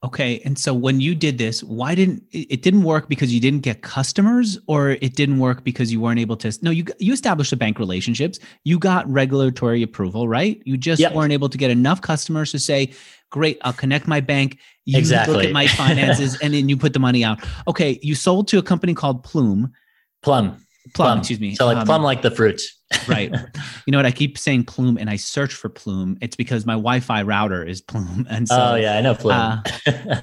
[0.05, 0.41] Okay.
[0.45, 3.81] And so when you did this, why didn't it didn't work because you didn't get
[3.81, 7.57] customers or it didn't work because you weren't able to no you you established the
[7.57, 10.61] bank relationships, you got regulatory approval, right?
[10.67, 11.15] You just yep.
[11.15, 12.93] weren't able to get enough customers to say,
[13.31, 15.37] "Great, I'll connect my bank, you exactly.
[15.37, 18.59] look at my finances and then you put the money out." Okay, you sold to
[18.59, 19.73] a company called Plume.
[20.23, 20.64] Plum.
[20.93, 21.55] Plum, plum, excuse me.
[21.55, 22.61] So like um, plum like the fruit.
[23.09, 23.35] right.
[23.87, 24.07] You know what?
[24.07, 26.17] I keep saying plume and I search for plume.
[26.23, 28.27] It's because my Wi-Fi router is plume.
[28.31, 29.33] And so Oh yeah, I know plume.
[29.33, 29.63] uh,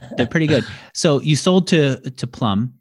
[0.18, 0.66] they're pretty good.
[0.94, 2.74] So you sold to to Plum.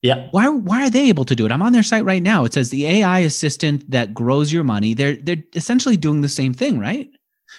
[0.00, 0.28] Yeah.
[0.30, 1.52] Why why are they able to do it?
[1.52, 2.44] I'm on their site right now.
[2.44, 4.94] It says the AI assistant that grows your money.
[4.94, 7.08] They're they're essentially doing the same thing, right?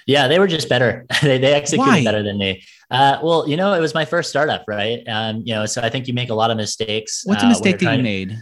[0.07, 1.05] Yeah, they were just better.
[1.21, 2.03] they they executed why?
[2.03, 2.63] better than me.
[2.91, 4.99] Uh, well, you know, it was my first startup, right?
[5.07, 7.23] Um, you know, so I think you make a lot of mistakes.
[7.25, 8.41] What's a uh, mistake that you made?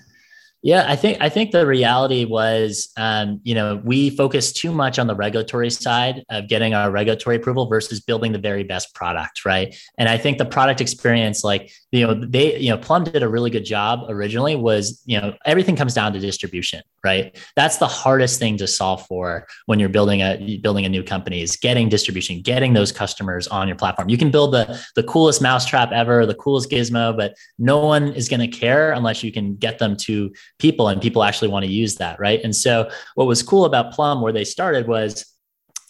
[0.65, 4.97] Yeah, I think I think the reality was, um, you know, we focused too much
[4.97, 9.43] on the regulatory side of getting our regulatory approval versus building the very best product,
[9.43, 9.76] right?
[9.97, 13.29] And I think the product experience, like you know, they, you know, Plum did a
[13.29, 14.56] really good job originally.
[14.56, 17.38] Was you know, everything comes down to distribution, right?
[17.56, 21.43] That's the hardest thing to solve for when you're building a building a new company
[21.43, 24.10] is getting distribution, getting those customers on your platform.
[24.10, 28.27] You can build the the coolest mousetrap ever, the coolest gizmo, but no one is
[28.27, 31.71] going to care unless you can get them to people and people actually want to
[31.71, 32.19] use that.
[32.19, 32.41] Right.
[32.43, 35.32] And so what was cool about Plum, where they started was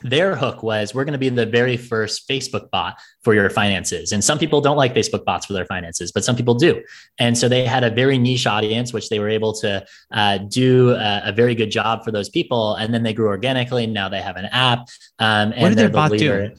[0.03, 4.11] their hook was we're going to be the very first Facebook bot for your finances.
[4.11, 6.81] And some people don't like Facebook bots for their finances, but some people do.
[7.19, 10.91] And so they had a very niche audience, which they were able to uh, do
[10.91, 12.75] a, a, very good job for those people.
[12.75, 13.87] And then they grew organically.
[13.87, 14.79] Now they have an app.
[15.19, 16.51] Um, and what did their bot do?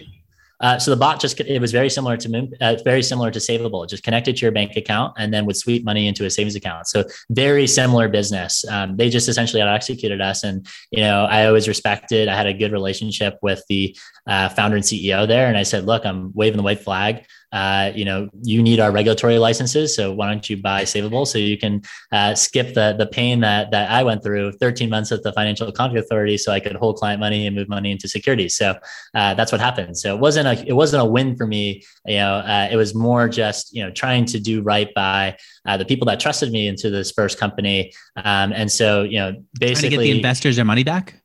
[0.60, 3.88] Uh, so the bot just it was very similar to uh, very similar to Savable.
[3.88, 6.86] Just connected to your bank account and then would sweep money into a savings account.
[6.86, 8.64] So very similar business.
[8.68, 12.28] Um, they just essentially out executed us, and you know I always respected.
[12.28, 15.86] I had a good relationship with the uh, founder and CEO there, and I said,
[15.86, 19.94] "Look, I'm waving the white flag uh, you know, you need our regulatory licenses.
[19.94, 23.70] So why don't you buy Savable so you can uh, skip the the pain that
[23.70, 26.96] that I went through 13 months at the Financial Conduct Authority so I could hold
[26.96, 28.56] client money and move money into securities.
[28.56, 28.74] So
[29.14, 29.96] uh, that's what happened.
[29.96, 31.84] So it wasn't a it wasn't a win for me.
[32.04, 35.76] You know, uh, it was more just you know trying to do right by uh,
[35.76, 37.92] the people that trusted me into this first company.
[38.16, 41.22] Um, and so you know, basically, get the investors their money back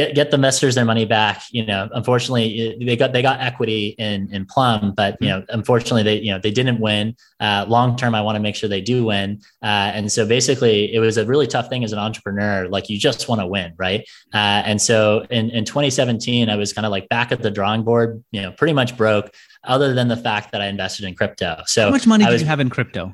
[0.00, 1.42] get get the investors their money back.
[1.50, 6.02] You know, unfortunately, they got they got equity in in Plum, but you know, unfortunately,
[6.02, 7.16] they you know they didn't win.
[7.38, 9.40] Uh, long term, I want to make sure they do win.
[9.62, 12.68] Uh, and so basically, it was a really tough thing as an entrepreneur.
[12.68, 14.00] Like you just want to win, right?
[14.32, 17.82] Uh, and so in in 2017, I was kind of like back at the drawing
[17.82, 18.22] board.
[18.30, 19.32] You know, pretty much broke.
[19.62, 21.62] Other than the fact that I invested in crypto.
[21.66, 23.12] So how much money was, did you have in crypto?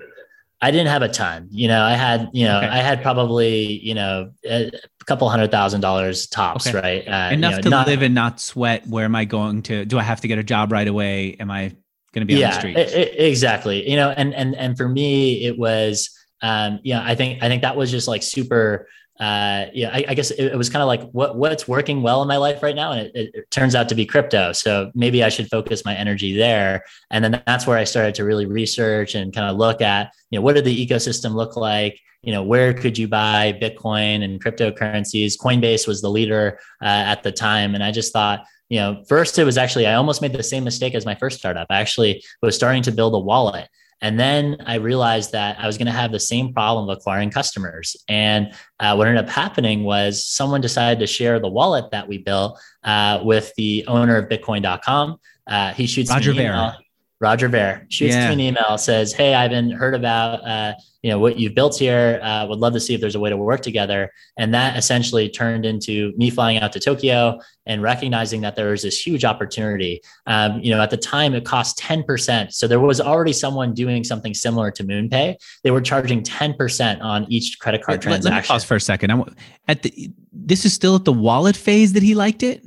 [0.63, 1.49] I didn't have a ton.
[1.51, 2.67] You know, I had, you know, okay.
[2.67, 4.71] I had probably, you know, a
[5.05, 6.79] couple hundred thousand dollars tops, okay.
[6.79, 7.07] right?
[7.07, 8.87] Uh, Enough you know, to not, live and not sweat.
[8.87, 9.85] Where am I going to?
[9.85, 11.37] Do I have to get a job right away?
[11.39, 11.77] Am I
[12.13, 12.77] going to be yeah, on the street?
[12.79, 13.89] It, exactly.
[13.89, 16.09] You know, and and and for me, it was,
[16.41, 18.89] um, yeah, I think I think that was just like super
[19.19, 22.21] uh, yeah, I, I guess it, it was kind of like what what's working well
[22.21, 24.53] in my life right now, and it, it, turns out to be crypto.
[24.53, 26.85] So maybe I should focus my energy there.
[27.11, 30.39] And then that's where I started to really research and kind of look at, you
[30.39, 31.99] know, what did the ecosystem look like?
[32.23, 35.39] You know, where could you buy Bitcoin and cryptocurrencies?
[35.39, 39.39] Coinbase was the leader uh, at the time, and I just thought, you know, first
[39.39, 41.69] it was actually I almost made the same mistake as my first startup.
[41.71, 43.69] I actually was starting to build a wallet
[44.03, 47.31] and then I realized that I was going to have the same problem of acquiring
[47.31, 47.97] customers.
[48.09, 52.19] And uh, what ended up happening was someone decided to share the wallet that we
[52.19, 55.19] built uh, with the owner of Bitcoin.com.
[55.47, 56.77] Uh, he shoots Roger Ver.
[57.19, 58.29] Roger Ver shoots yeah.
[58.29, 62.21] me an email, says, "Hey, Ivan, heard about uh, you know what you've built here.
[62.23, 65.31] Uh, would love to see if there's a way to work together." And that essentially
[65.31, 70.03] turned into me flying out to Tokyo and recognizing that there was this huge opportunity.
[70.27, 73.73] Um, you know, at the time it cost ten percent, so there was already someone
[73.73, 75.37] doing something similar to MoonPay.
[75.65, 78.35] They were charging ten percent on each credit card let, transaction.
[78.35, 79.11] Let me pause for a second.
[79.11, 79.25] I'm,
[79.69, 82.63] at the this is still at the wallet phase that he liked it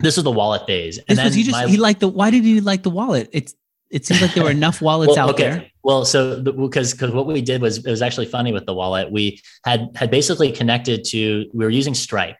[0.00, 0.98] this is the wallet phase.
[1.08, 3.28] And then he just my, he liked the why did he like the wallet?
[3.32, 3.54] It's
[3.90, 5.42] it seems like there were enough wallets well, out okay.
[5.50, 5.66] there.
[5.82, 9.10] Well, so because because what we did was it was actually funny with the wallet.
[9.10, 12.36] We had had basically connected to we were using Stripe,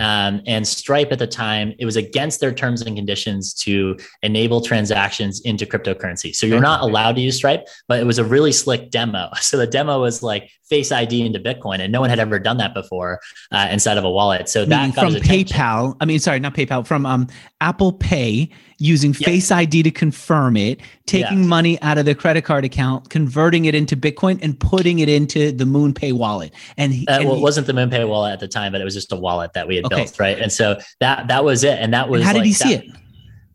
[0.00, 4.62] um, and Stripe at the time, it was against their terms and conditions to enable
[4.62, 6.34] transactions into cryptocurrency.
[6.34, 9.28] So you're not allowed to use Stripe, but it was a really slick demo.
[9.50, 12.58] So the demo was like Face ID into Bitcoin, and no one had ever done
[12.58, 14.48] that before uh, inside of a wallet.
[14.48, 15.96] So that from PayPal.
[16.00, 16.86] I mean, sorry, not PayPal.
[16.86, 17.26] From um,
[17.60, 19.22] Apple Pay using yep.
[19.22, 21.46] Face ID to confirm it, taking yeah.
[21.46, 25.52] money out of the credit card account, converting it into Bitcoin, and putting it into
[25.52, 26.52] the MoonPay wallet.
[26.78, 28.84] And, he, uh, and well, it wasn't the MoonPay wallet at the time, but it
[28.84, 29.96] was just a wallet that we had okay.
[29.96, 30.38] built, right?
[30.38, 31.78] And so that that was it.
[31.78, 32.90] And that was and how did like, he see that, it?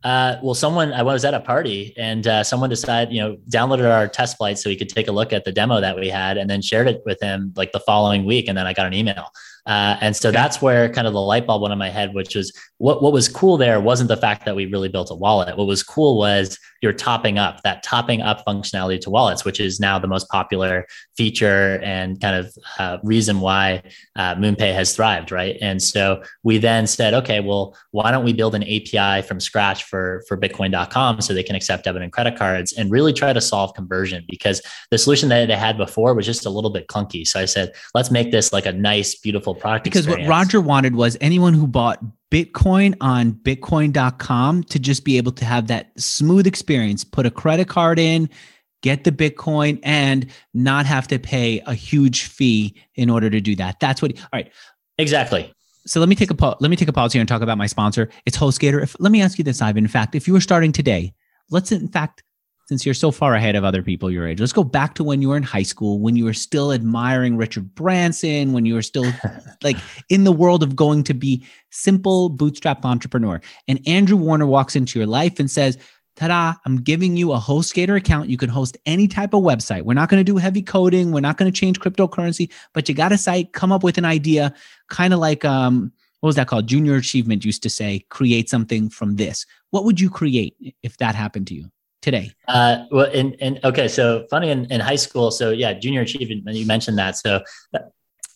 [0.03, 3.91] Uh, well, someone I was at a party and uh, someone decided, you know, downloaded
[3.91, 6.37] our test flight so he could take a look at the demo that we had,
[6.37, 8.47] and then shared it with him like the following week.
[8.47, 9.31] And then I got an email.
[9.65, 12.35] Uh, and so that's where kind of the light bulb went in my head, which
[12.35, 15.57] was what, what was cool there wasn't the fact that we really built a wallet.
[15.57, 19.79] What was cool was you're topping up that topping up functionality to wallets, which is
[19.79, 20.85] now the most popular
[21.17, 23.81] feature and kind of uh, reason why
[24.17, 25.57] uh, MoonPay has thrived, right?
[25.61, 29.83] And so we then said, okay, well, why don't we build an API from scratch
[29.85, 33.41] for for Bitcoin.com so they can accept debit and credit cards and really try to
[33.41, 37.25] solve conversion because the solution that they had before was just a little bit clunky.
[37.25, 39.83] So I said, let's make this like a nice, beautiful product.
[39.83, 40.27] Because experience.
[40.27, 45.45] what Roger wanted was anyone who bought Bitcoin on Bitcoin.com to just be able to
[45.45, 48.29] have that smooth experience, put a credit card in,
[48.81, 53.55] get the Bitcoin, and not have to pay a huge fee in order to do
[53.55, 53.79] that.
[53.79, 54.17] That's what.
[54.17, 54.51] All right.
[54.97, 55.51] Exactly.
[55.87, 57.67] So let me take a let me take a pause here and talk about my
[57.67, 58.09] sponsor.
[58.25, 58.81] It's HostGator.
[58.81, 59.83] If, let me ask you this, Ivan.
[59.83, 61.13] In fact, if you were starting today,
[61.51, 62.23] let's in fact
[62.67, 65.21] since you're so far ahead of other people your age, let's go back to when
[65.21, 68.81] you were in high school, when you were still admiring Richard Branson, when you were
[68.81, 69.05] still
[69.63, 69.77] like
[70.09, 73.39] in the world of going to be simple bootstrap entrepreneur.
[73.67, 75.77] And Andrew Warner walks into your life and says,
[76.15, 78.29] Ta-da, I'm giving you a HostGator account.
[78.29, 79.81] You can host any type of website.
[79.81, 81.11] We're not going to do heavy coding.
[81.11, 84.05] We're not going to change cryptocurrency, but you got a site, come up with an
[84.05, 84.53] idea,
[84.89, 86.67] kind of like um, what was that called?
[86.67, 89.45] Junior Achievement used to say, create something from this.
[89.71, 91.69] What would you create if that happened to you?
[92.05, 92.31] Today?
[92.47, 95.31] Uh, well, and and okay, so funny in, in high school.
[95.31, 96.47] So yeah, junior achievement.
[96.55, 97.17] You mentioned that.
[97.17, 97.41] So
[97.73, 97.79] uh,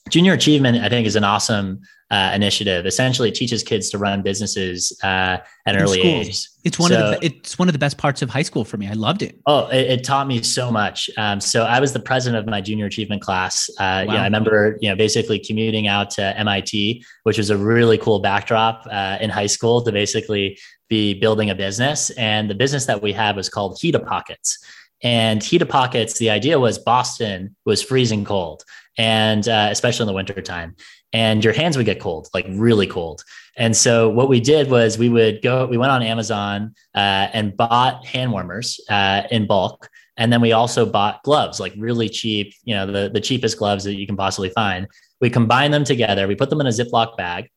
[0.09, 1.79] junior achievement, I think, is an awesome
[2.11, 2.85] uh, initiative.
[2.85, 6.27] Essentially, it teaches kids to run businesses uh, at an in early schools.
[6.27, 6.47] age.
[6.63, 8.77] It's one so, of the it's one of the best parts of high school for
[8.77, 8.87] me.
[8.87, 9.39] I loved it.
[9.45, 11.09] Oh, it, it taught me so much.
[11.17, 13.69] Um, so I was the president of my junior achievement class.
[13.79, 14.13] Uh, wow.
[14.13, 18.19] Yeah, I remember you know basically commuting out to MIT, which was a really cool
[18.19, 20.57] backdrop uh, in high school to basically
[20.89, 22.09] be building a business.
[22.11, 24.57] And the business that we have is called Heat Pockets.
[25.01, 28.63] And Heat Pockets, the idea was Boston was freezing cold,
[28.97, 30.75] and uh, especially in the wintertime.
[31.11, 33.23] And your hands would get cold, like really cold.
[33.57, 37.57] And so what we did was we would go, we went on Amazon uh, and
[37.57, 39.89] bought hand warmers uh, in bulk.
[40.17, 43.83] And then we also bought gloves, like really cheap, you know, the, the cheapest gloves
[43.85, 44.87] that you can possibly find.
[45.19, 46.27] We combined them together.
[46.27, 47.49] We put them in a Ziploc bag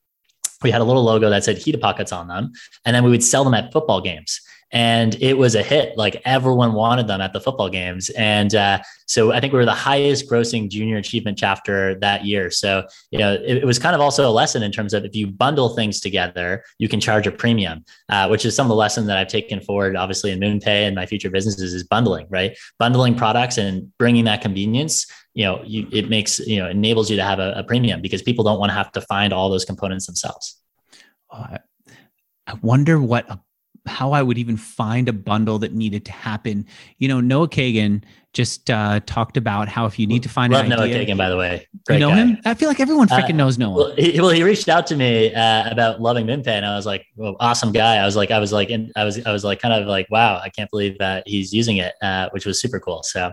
[0.62, 2.52] we had a little logo that said Heat Pockets on them.
[2.84, 4.40] And then we would sell them at football games.
[4.72, 5.98] And it was a hit.
[5.98, 8.08] Like everyone wanted them at the football games.
[8.10, 12.50] And uh, so I think we were the highest grossing junior achievement chapter that year.
[12.50, 15.14] So, you know, it, it, was kind of also a lesson in terms of if
[15.14, 18.74] you bundle things together, you can charge a premium, uh, which is some of the
[18.74, 22.56] lesson that I've taken forward, obviously in MoonPay and my future businesses is bundling, right?
[22.78, 27.16] Bundling products and bringing that convenience you know you, it makes you know enables you
[27.16, 29.64] to have a, a premium because people don't want to have to find all those
[29.64, 30.60] components themselves
[31.30, 31.58] uh,
[32.46, 33.40] i wonder what a,
[33.86, 36.64] how i would even find a bundle that needed to happen
[36.98, 40.64] you know noah kagan just uh, talked about how if you need to find Love
[40.64, 41.66] an Noah idea, Kagan, by the way.
[41.86, 42.16] Great you know guy.
[42.16, 42.38] him?
[42.44, 43.74] I feel like everyone freaking uh, knows Noah.
[43.74, 46.86] Well he, well, he reached out to me uh, about loving MoonPay, and I was
[46.86, 47.96] like, well, awesome guy.
[47.96, 50.10] I was like, I was like, and I was, I was like, kind of like,
[50.10, 53.02] wow, I can't believe that he's using it, uh, which was super cool.
[53.02, 53.32] So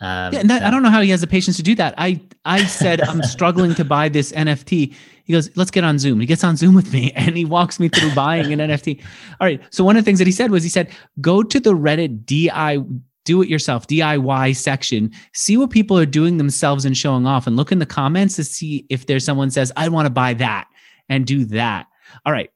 [0.00, 1.94] um, yeah, and that, I don't know how he has the patience to do that.
[1.98, 4.94] I I said I'm struggling to buy this NFT.
[5.24, 7.80] He goes, "Let's get on Zoom." He gets on Zoom with me and he walks
[7.80, 9.02] me through buying an NFT.
[9.40, 9.60] All right.
[9.70, 12.24] So one of the things that he said was he said, "Go to the Reddit
[12.26, 12.82] DI
[13.28, 17.56] do it yourself DIY section, see what people are doing themselves and showing off, and
[17.56, 20.66] look in the comments to see if there's someone says, I want to buy that
[21.10, 21.88] and do that.
[22.24, 22.50] All right.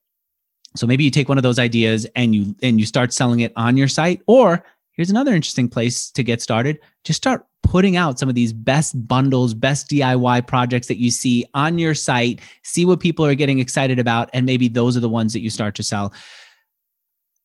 [0.75, 3.53] So maybe you take one of those ideas and you and you start selling it
[3.55, 6.79] on your site, or here's another interesting place to get started.
[7.05, 11.45] Just start putting out some of these best bundles, best DIY projects that you see
[11.55, 15.09] on your site, see what people are getting excited about, and maybe those are the
[15.09, 16.13] ones that you start to sell.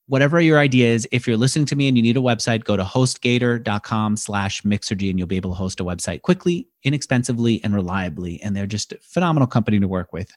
[0.08, 2.78] Whatever your idea is, if you're listening to me and you need a website, go
[2.78, 7.76] to hostgator.com slash mixergy and you'll be able to host a website quickly, inexpensively, and
[7.76, 8.42] reliably.
[8.42, 10.32] And they're just a phenomenal company to work with.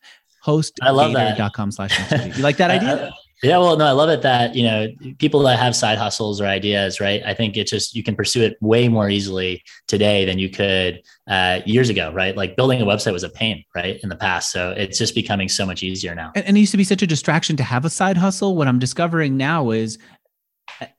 [0.44, 2.36] Hostgator.com slash mixergy.
[2.36, 3.12] You like that idea?
[3.42, 6.46] Yeah, well, no, I love it that, you know, people that have side hustles or
[6.46, 7.22] ideas, right?
[7.24, 11.02] I think it's just, you can pursue it way more easily today than you could
[11.26, 12.36] uh, years ago, right?
[12.36, 13.98] Like building a website was a pain, right?
[14.02, 14.52] In the past.
[14.52, 16.32] So it's just becoming so much easier now.
[16.34, 18.56] And, and it used to be such a distraction to have a side hustle.
[18.56, 19.98] What I'm discovering now is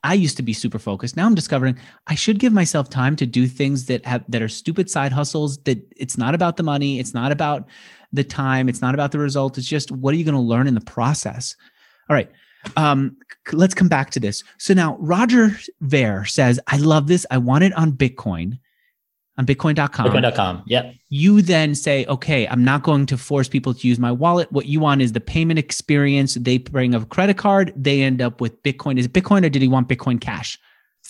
[0.04, 1.16] I used to be super focused.
[1.16, 1.78] Now I'm discovering
[2.08, 5.58] I should give myself time to do things that have that are stupid side hustles
[5.60, 7.68] that it's not about the money, it's not about
[8.12, 9.58] the time, it's not about the result.
[9.58, 11.56] It's just what are you going to learn in the process?
[12.10, 12.30] All right.
[12.78, 13.18] Um,
[13.54, 14.44] let's come back to this.
[14.58, 17.26] So now Roger Ver says, I love this.
[17.32, 18.60] I want it on Bitcoin,
[19.38, 20.08] on bitcoin.com.
[20.08, 20.64] Bitcoin.com.
[20.68, 20.96] Yep.
[21.10, 24.52] You then say, okay, I'm not going to force people to use my wallet.
[24.52, 26.36] What you want is the payment experience.
[26.36, 29.00] They bring a credit card, they end up with Bitcoin.
[29.00, 30.60] Is it Bitcoin or did he want Bitcoin Cash?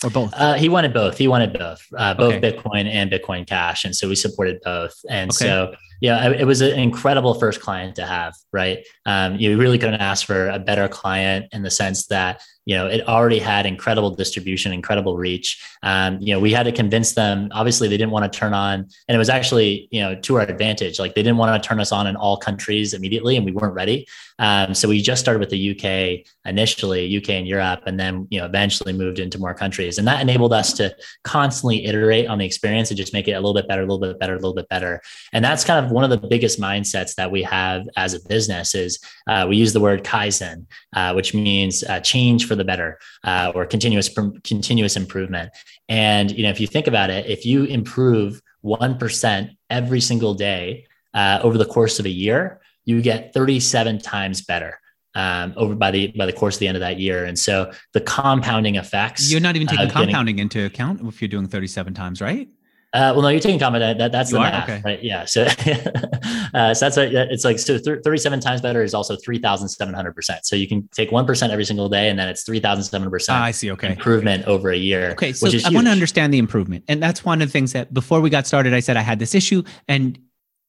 [0.03, 0.33] or both?
[0.35, 1.17] Uh, he wanted both.
[1.17, 2.51] He wanted both, uh, both okay.
[2.51, 4.93] Bitcoin and Bitcoin Cash, and so we supported both.
[5.09, 5.45] And okay.
[5.45, 8.85] so Yeah, it was an incredible first client to have, right?
[9.05, 12.85] Um, you really couldn't ask for a better client in the sense that you know
[12.87, 15.63] it already had incredible distribution incredible reach.
[15.83, 18.87] Um, you know we had to convince them obviously they didn't want to turn on
[19.07, 20.99] and it was actually you know to our advantage.
[20.99, 23.73] Like they didn't want to turn us on in all countries immediately and we weren't
[23.73, 24.07] ready.
[24.39, 28.39] Um, so we just started with the uk initially uk and europe and then you
[28.39, 29.97] know eventually moved into more countries.
[29.97, 33.39] And that enabled us to constantly iterate on the experience and just make it a
[33.39, 35.01] little bit better a little bit better a little bit better.
[35.33, 38.73] And that's kind of one of the biggest mindsets that we have as a business
[38.73, 42.99] is uh, we use the word kaizen uh, which means uh, change for the better
[43.23, 44.09] uh, or continuous
[44.43, 45.51] continuous improvement.
[45.89, 50.33] And you know, if you think about it, if you improve one percent every single
[50.33, 54.79] day uh, over the course of a year, you get 37 times better
[55.15, 57.25] um, over by the by the course of the end of that year.
[57.25, 59.31] And so the compounding effects.
[59.31, 62.49] You're not even taking compounding getting, into account if you're doing 37 times, right?
[62.93, 63.97] Uh, well, no, you're taking comment.
[63.99, 64.51] That, that's you the are?
[64.51, 64.81] math, okay.
[64.83, 65.01] right?
[65.01, 65.23] Yeah.
[65.23, 65.43] So,
[66.53, 70.45] uh, so that's a, it's like so 37 times better is also 3,700 percent.
[70.45, 73.39] So you can take one percent every single day, and then it's 3,700 percent.
[73.39, 73.71] Ah, I see.
[73.71, 73.91] Okay.
[73.91, 75.11] Improvement over a year.
[75.11, 75.31] Okay.
[75.31, 78.19] So I want to understand the improvement, and that's one of the things that before
[78.19, 80.19] we got started, I said I had this issue, and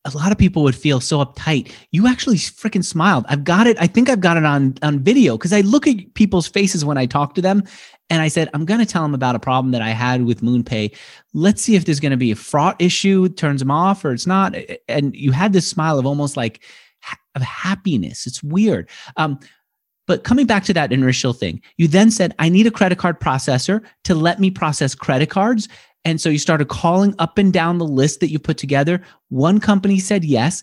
[0.04, 1.72] a lot of people would feel so uptight.
[1.92, 3.24] You actually freaking smiled.
[3.28, 3.76] I've got it.
[3.80, 6.98] I think I've got it on on video because I look at people's faces when
[6.98, 7.64] I talk to them,
[8.12, 10.42] and I said, I'm going to tell them about a problem that I had with
[10.42, 10.94] MoonPay.
[11.32, 14.26] Let's see if there's going to be a fraud issue, turns them off, or it's
[14.26, 14.54] not.
[14.86, 16.62] And you had this smile of almost like
[17.34, 18.26] of happiness.
[18.26, 18.90] It's weird.
[19.16, 19.40] Um,
[20.06, 23.18] but coming back to that initial thing, you then said, I need a credit card
[23.18, 25.66] processor to let me process credit cards.
[26.04, 29.00] And so you started calling up and down the list that you put together.
[29.30, 30.62] One company said yes,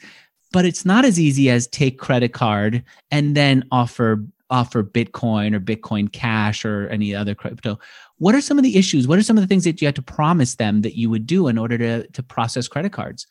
[0.52, 5.60] but it's not as easy as take credit card and then offer offer Bitcoin or
[5.60, 7.80] Bitcoin Cash or any other crypto.
[8.18, 9.08] What are some of the issues?
[9.08, 11.26] What are some of the things that you had to promise them that you would
[11.26, 13.28] do in order to, to process credit cards?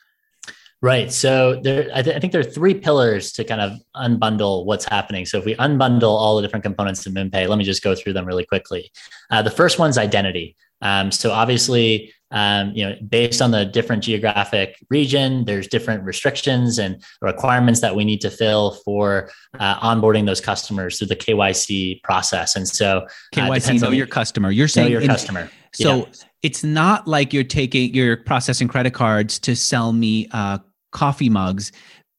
[0.80, 1.12] Right.
[1.12, 4.84] So there, I, th- I, think there are three pillars to kind of unbundle what's
[4.84, 5.26] happening.
[5.26, 8.12] So if we unbundle all the different components of MoonPay, let me just go through
[8.12, 8.92] them really quickly.
[9.28, 10.56] Uh, the first one's identity.
[10.80, 16.78] Um, so obviously, um, you know, based on the different geographic region, there's different restrictions
[16.78, 22.02] and requirements that we need to fill for uh, onboarding those customers through the KYC
[22.02, 22.56] process.
[22.56, 24.50] And so, KYC, uh, know your customer.
[24.50, 25.50] You're saying your in, customer.
[25.72, 26.04] So yeah.
[26.42, 30.58] it's not like you're taking, you're processing credit cards to sell me uh,
[30.92, 31.72] coffee mugs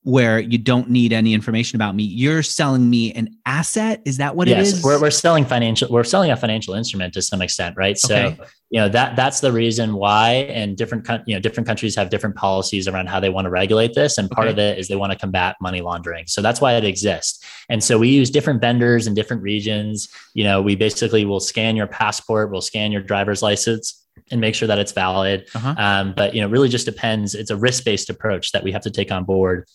[0.03, 2.03] where you don't need any information about me.
[2.03, 4.01] You're selling me an asset.
[4.05, 4.83] Is that what yes, it is?
[4.83, 7.97] We're, we're selling financial, we're selling a financial instrument to some extent, right?
[7.97, 8.39] So, okay.
[8.69, 12.35] You know, that that's the reason why, and different, you know, different countries have different
[12.35, 14.17] policies around how they want to regulate this.
[14.17, 14.53] And part okay.
[14.53, 16.27] of it is they want to combat money laundering.
[16.27, 17.43] So that's why it exists.
[17.69, 20.07] And so we use different vendors in different regions.
[20.35, 24.53] You know, we basically will scan your passport, we'll scan your driver's license and make
[24.53, 25.47] sure that it's valid.
[25.55, 25.73] Uh-huh.
[25.77, 27.33] Um, but you know, really just depends.
[27.33, 29.67] It's a risk-based approach that we have to take on board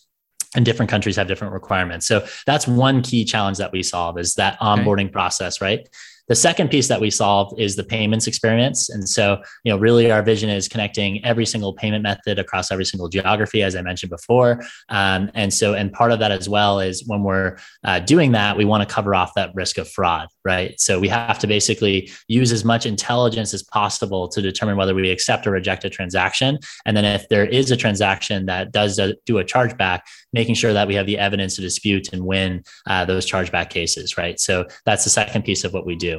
[0.55, 2.05] and different countries have different requirements.
[2.05, 5.11] So that's one key challenge that we solve is that onboarding okay.
[5.11, 5.87] process, right?
[6.27, 8.89] The second piece that we solve is the payments experience.
[8.89, 12.85] And so, you know, really our vision is connecting every single payment method across every
[12.85, 14.63] single geography, as I mentioned before.
[14.89, 18.57] Um, and so, and part of that as well is when we're uh, doing that,
[18.57, 20.79] we want to cover off that risk of fraud, right?
[20.79, 25.11] So we have to basically use as much intelligence as possible to determine whether we
[25.11, 26.57] accept or reject a transaction.
[26.85, 30.01] And then if there is a transaction that does do a chargeback,
[30.33, 34.17] making sure that we have the evidence to dispute and win uh, those chargeback cases,
[34.17, 34.39] right?
[34.39, 36.14] So that's the second piece of what we do.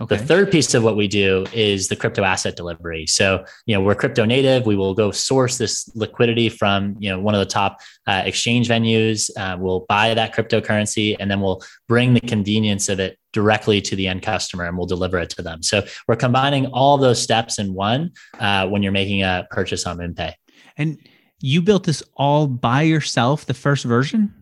[0.00, 0.16] Okay.
[0.16, 3.06] The third piece of what we do is the crypto asset delivery.
[3.06, 4.64] So, you know, we're crypto native.
[4.64, 8.68] We will go source this liquidity from, you know, one of the top uh, exchange
[8.68, 9.28] venues.
[9.36, 13.96] Uh, we'll buy that cryptocurrency and then we'll bring the convenience of it directly to
[13.96, 15.64] the end customer and we'll deliver it to them.
[15.64, 19.98] So we're combining all those steps in one uh, when you're making a purchase on
[19.98, 20.34] MoonPay.
[20.76, 20.98] And
[21.40, 24.32] you built this all by yourself, the first version?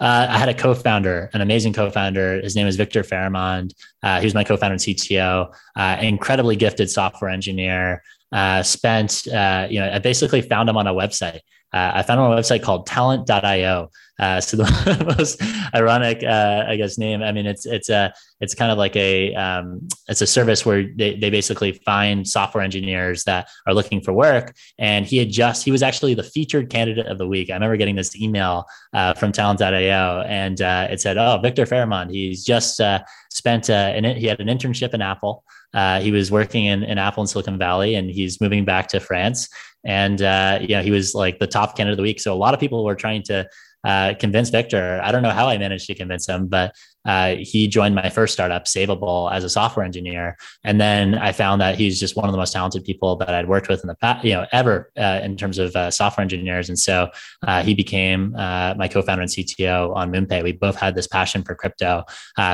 [0.00, 2.40] Uh, I had a co-founder, an amazing co-founder.
[2.42, 3.74] His name is Victor Faramond.
[4.02, 5.54] Uh, he was my co-founder and CTO.
[5.74, 8.02] Uh, incredibly gifted software engineer.
[8.32, 11.40] Uh, spent, uh, you know, I basically found him on a website.
[11.76, 13.90] Uh, I found a website called Talent.io.
[14.18, 15.42] Uh, so the most
[15.74, 17.22] ironic, uh, I guess, name.
[17.22, 20.88] I mean, it's it's a it's kind of like a um, it's a service where
[20.96, 24.56] they, they basically find software engineers that are looking for work.
[24.78, 27.50] And he had just he was actually the featured candidate of the week.
[27.50, 28.64] I remember getting this email
[28.94, 33.00] uh, from Talent.io, and uh, it said, "Oh, Victor Faramond, he's just uh,
[33.30, 35.44] spent uh, an he had an internship in Apple."
[35.76, 38.98] Uh, he was working in, in Apple in Silicon Valley, and he's moving back to
[38.98, 39.48] France.
[39.84, 42.18] And uh, you know, he was like the top candidate of the week.
[42.18, 43.46] So a lot of people were trying to
[43.84, 45.00] uh, convince Victor.
[45.04, 46.74] I don't know how I managed to convince him, but
[47.04, 50.36] uh, he joined my first startup, Savable, as a software engineer.
[50.64, 53.48] And then I found that he's just one of the most talented people that I'd
[53.48, 56.68] worked with in the past, you know, ever uh, in terms of uh, software engineers.
[56.68, 57.10] And so
[57.46, 60.42] uh, he became uh, my co-founder and CTO on MoonPay.
[60.42, 62.02] We both had this passion for crypto.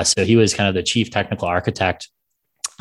[0.05, 2.11] So he was kind of the chief technical architect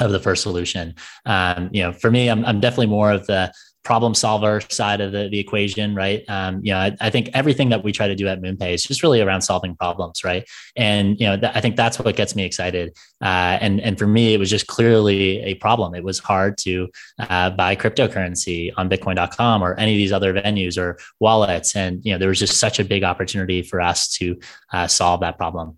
[0.05, 0.95] of the first solution.
[1.25, 3.51] Um, you know, for me, I'm, I'm definitely more of the
[3.83, 6.23] problem solver side of the, the equation, right?
[6.27, 8.83] Um, you know, I, I, think everything that we try to do at MoonPay is
[8.83, 10.47] just really around solving problems, right?
[10.75, 12.95] And you know, th- I think that's what gets me excited.
[13.21, 15.95] Uh, and and for me, it was just clearly a problem.
[15.95, 16.89] It was hard to
[17.19, 22.11] uh, buy cryptocurrency on Bitcoin.com or any of these other venues or wallets, and you
[22.11, 24.39] know, there was just such a big opportunity for us to
[24.73, 25.77] uh, solve that problem.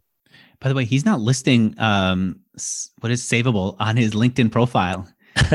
[0.64, 2.40] By the way, he's not listing um,
[3.02, 5.06] what is savable on his LinkedIn profile.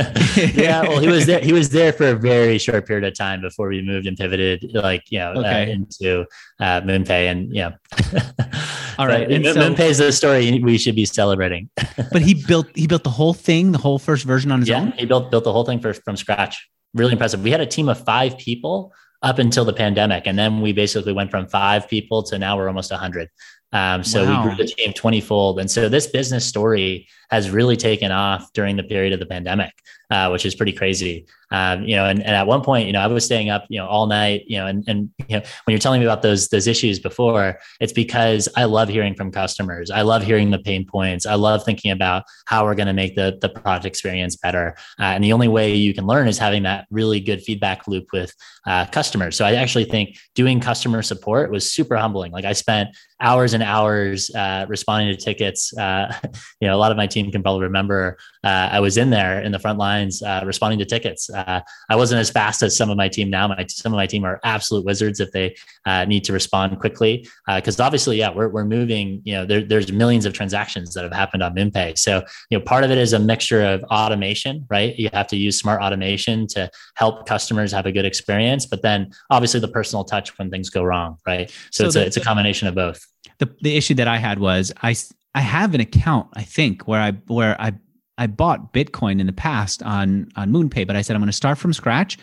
[0.55, 1.41] yeah, well, he was there.
[1.41, 4.71] He was there for a very short period of time before we moved and pivoted,
[4.75, 5.71] like you know, uh, okay.
[5.71, 6.27] uh, into
[6.61, 7.71] uh, MoonPay, and yeah.
[8.99, 11.71] All right, and so, MoonPay is the story we should be celebrating.
[12.13, 14.81] but he built he built the whole thing, the whole first version on his yeah,
[14.81, 14.93] own.
[14.93, 16.69] He built built the whole thing for, from scratch.
[16.93, 17.43] Really impressive.
[17.43, 18.93] We had a team of five people
[19.23, 22.69] up until the pandemic, and then we basically went from five people to now we're
[22.69, 23.29] almost hundred.
[23.73, 24.43] Um, so wow.
[24.43, 25.61] we grew the team 20 fold.
[25.61, 29.73] And so this business story has really taken off during the period of the pandemic,
[30.11, 31.27] uh, which is pretty crazy.
[31.51, 33.79] Um, you know, and, and at one point, you know, I was staying up, you
[33.79, 36.49] know, all night, you know, and, and, you know, when you're telling me about those,
[36.49, 39.91] those issues before, it's because I love hearing from customers.
[39.91, 41.25] I love hearing the pain points.
[41.25, 44.77] I love thinking about how we're going to make the, the product experience better.
[44.99, 48.09] Uh, and the only way you can learn is having that really good feedback loop
[48.13, 48.35] with
[48.67, 49.37] uh, customers.
[49.37, 52.33] So I actually think doing customer support was super humbling.
[52.33, 52.91] Like I spent
[53.21, 55.77] hours and hours uh, responding to tickets.
[55.77, 56.15] Uh,
[56.61, 59.41] you know, a lot of my team can probably remember uh, I was in there
[59.41, 61.31] in the front lines uh, responding to tickets.
[61.31, 63.49] Uh, I wasn't as fast as some of my team now.
[63.49, 65.55] My, some of my team are absolute wizards if they
[65.87, 67.27] uh, need to respond quickly.
[67.47, 69.21] Because obviously, yeah, we're, we're moving.
[69.25, 71.99] You know, there, there's millions of transactions that have happened on MoonPay.
[71.99, 74.97] So you know, part of it is a mixture of automation, right?
[74.99, 79.11] You have to use smart automation to help customers have a good experience, but then
[79.31, 81.51] obviously the personal touch when things go wrong, right?
[81.71, 83.01] So, so it's the, a it's a combination of both.
[83.39, 84.95] The the issue that I had was I
[85.35, 87.73] I have an account I think where I where I
[88.19, 91.33] I bought Bitcoin in the past on on MoonPay, but I said I'm going to
[91.33, 92.19] start from scratch.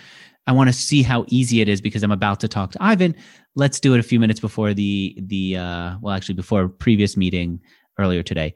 [0.48, 3.16] I want to see how easy it is because I'm about to talk to Ivan.
[3.56, 7.62] Let's do it a few minutes before the the uh, well, actually before previous meeting
[7.98, 8.54] earlier today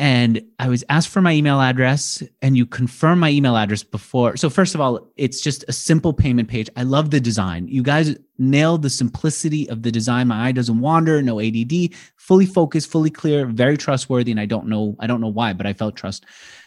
[0.00, 4.34] and I was asked for my email address, and you confirm my email address before.
[4.38, 6.70] So, first of all, it's just a simple payment page.
[6.74, 7.68] I love the design.
[7.68, 10.28] You guys nailed the simplicity of the design.
[10.28, 14.30] My eye doesn't wander, no ADD, fully focused, fully clear, very trustworthy.
[14.30, 16.24] And I don't know, I don't know why, but I felt trust.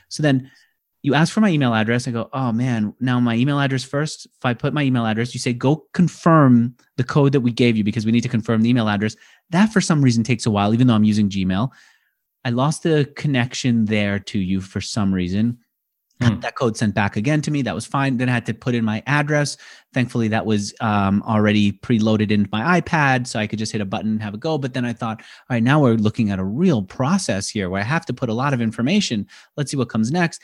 [0.10, 0.52] So then
[1.02, 2.08] you ask for my email address.
[2.08, 4.28] I go, oh man, now my email address first.
[4.28, 7.78] If I put my email address, you say, go confirm the code that we gave
[7.78, 9.16] you because we need to confirm the email address.
[9.50, 11.72] That for some reason takes a while, even though I'm using Gmail.
[12.46, 15.60] I lost the connection there to you for some reason.
[16.22, 16.40] Hmm.
[16.42, 17.62] That code sent back again to me.
[17.64, 18.18] That was fine.
[18.18, 19.58] Then I had to put in my address.
[19.94, 23.86] Thankfully, that was um, already preloaded into my iPad, so I could just hit a
[23.86, 24.58] button and have a go.
[24.58, 27.82] But then I thought, all right, now we're looking at a real process here where
[27.82, 29.28] I have to put a lot of information.
[29.58, 30.42] Let's see what comes next.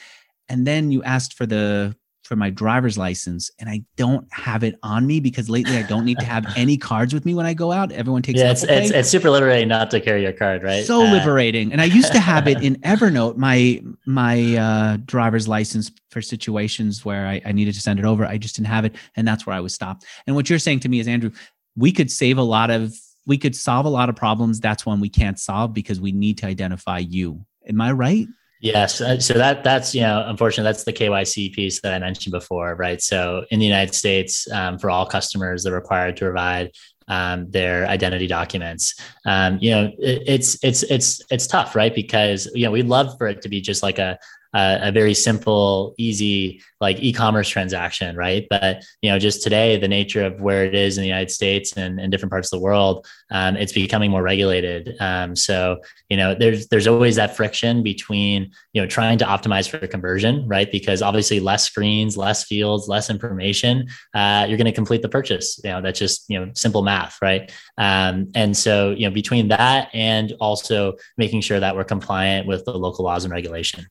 [0.50, 4.78] And then you asked for the for my driver's license and I don't have it
[4.84, 7.54] on me because lately I don't need to have any cards with me when I
[7.54, 7.92] go out.
[7.92, 10.86] Everyone takes yeah, it's, it's, it's, super liberating not to carry your card, right?
[10.86, 11.72] So uh, liberating.
[11.72, 17.04] And I used to have it in Evernote, my my uh, driver's license for situations
[17.04, 18.26] where I, I needed to send it over.
[18.26, 18.96] I just didn't have it.
[19.16, 20.06] And that's where I was stopped.
[20.28, 21.32] And what you're saying to me is, Andrew,
[21.76, 22.94] we could save a lot of
[23.26, 24.60] we could solve a lot of problems.
[24.60, 27.46] That's one we can't solve because we need to identify you.
[27.68, 28.28] Am I right?
[28.62, 29.00] Yes.
[29.00, 32.76] Uh, so that that's you know unfortunately that's the KYC piece that I mentioned before,
[32.76, 33.02] right?
[33.02, 36.72] So in the United States, um, for all customers, they're required to provide
[37.08, 38.96] um, their identity documents.
[39.26, 41.96] Um, you know, it, it's it's it's it's tough, right?
[41.96, 44.20] Because you know we'd love for it to be just like a
[44.54, 48.48] a, a very simple, easy like e-commerce transaction, right?
[48.50, 51.74] But you know, just today, the nature of where it is in the United States
[51.74, 54.96] and, and different parts of the world, um, it's becoming more regulated.
[55.00, 59.70] Um, so you know, there's there's always that friction between you know trying to optimize
[59.70, 60.72] for conversion, right?
[60.72, 65.60] Because obviously, less screens, less fields, less information, uh, you're going to complete the purchase.
[65.64, 67.52] You know, that's just you know simple math, right?
[67.78, 72.66] Um, and so you know, between that and also making sure that we're compliant with
[72.66, 73.88] the local laws and regulation.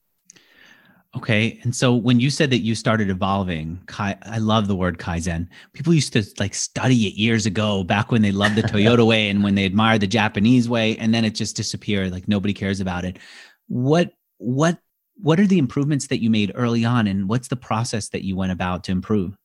[1.17, 1.59] Okay.
[1.63, 5.47] And so when you said that you started evolving, Kai, I love the word Kaizen.
[5.73, 9.27] People used to like study it years ago, back when they loved the Toyota way
[9.29, 12.11] and when they admired the Japanese way, and then it just disappeared.
[12.11, 13.17] Like nobody cares about it.
[13.67, 14.77] What, what,
[15.15, 18.35] what are the improvements that you made early on and what's the process that you
[18.35, 19.35] went about to improve?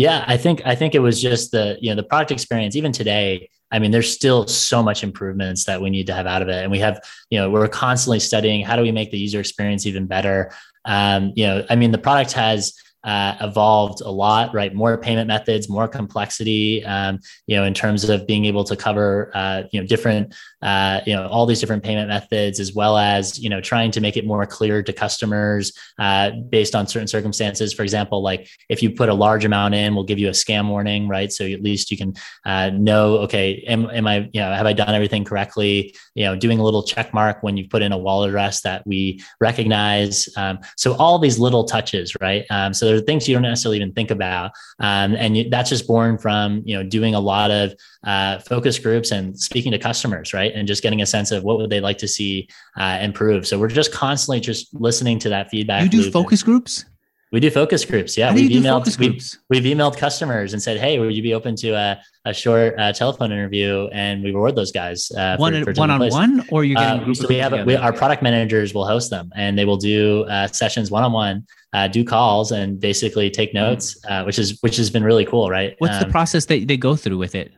[0.00, 2.74] Yeah, I think I think it was just the you know the product experience.
[2.74, 6.40] Even today, I mean, there's still so much improvements that we need to have out
[6.40, 9.18] of it, and we have you know we're constantly studying how do we make the
[9.18, 10.52] user experience even better.
[10.86, 12.72] Um, you know, I mean, the product has
[13.04, 14.74] uh, evolved a lot, right?
[14.74, 19.30] More payment methods, more complexity, um, you know, in terms of being able to cover,
[19.34, 23.38] uh, you know, different, uh, you know, all these different payment methods, as well as,
[23.38, 27.72] you know, trying to make it more clear to customers uh, based on certain circumstances.
[27.72, 30.68] For example, like if you put a large amount in, we'll give you a scam
[30.68, 31.32] warning, right?
[31.32, 34.72] So at least you can uh, know, okay, am, am I, you know, have I
[34.72, 35.94] done everything correctly?
[36.14, 38.86] You know, doing a little check mark when you put in a wallet address that
[38.86, 40.28] we recognize.
[40.36, 42.44] Um, so all these little touches, right?
[42.50, 45.70] Um, so there are things you don't necessarily even think about, um, and you, that's
[45.70, 47.74] just born from you know doing a lot of
[48.04, 51.58] uh, focus groups and speaking to customers, right, and just getting a sense of what
[51.58, 53.46] would they like to see uh, improve.
[53.46, 55.82] So we're just constantly just listening to that feedback.
[55.82, 56.84] You do focus groups.
[57.32, 58.16] We do focus groups.
[58.16, 61.70] Yeah, we've emailed we've, we've, emailed customers and said, "Hey, would you be open to
[61.70, 65.78] a, a short uh, telephone interview?" And we reward those guys uh, one for, for
[65.78, 66.12] one on place.
[66.12, 69.30] one, or you're getting uh, so we have we, our product managers will host them,
[69.36, 71.46] and they will do uh, sessions one on one,
[71.92, 75.76] do calls, and basically take notes, uh, which is which has been really cool, right?
[75.78, 77.52] What's um, the process that they go through with it?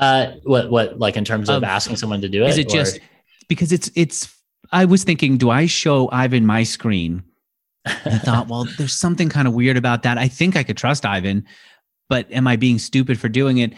[0.00, 2.48] Uh, what what like in terms of um, asking someone to do it?
[2.48, 2.70] Is it or?
[2.70, 3.00] just
[3.48, 4.34] because it's it's?
[4.72, 7.22] I was thinking, do I show Ivan my screen?
[7.84, 7.90] I
[8.24, 10.16] thought, well, there's something kind of weird about that.
[10.16, 11.44] I think I could trust Ivan,
[12.08, 13.74] but am I being stupid for doing it?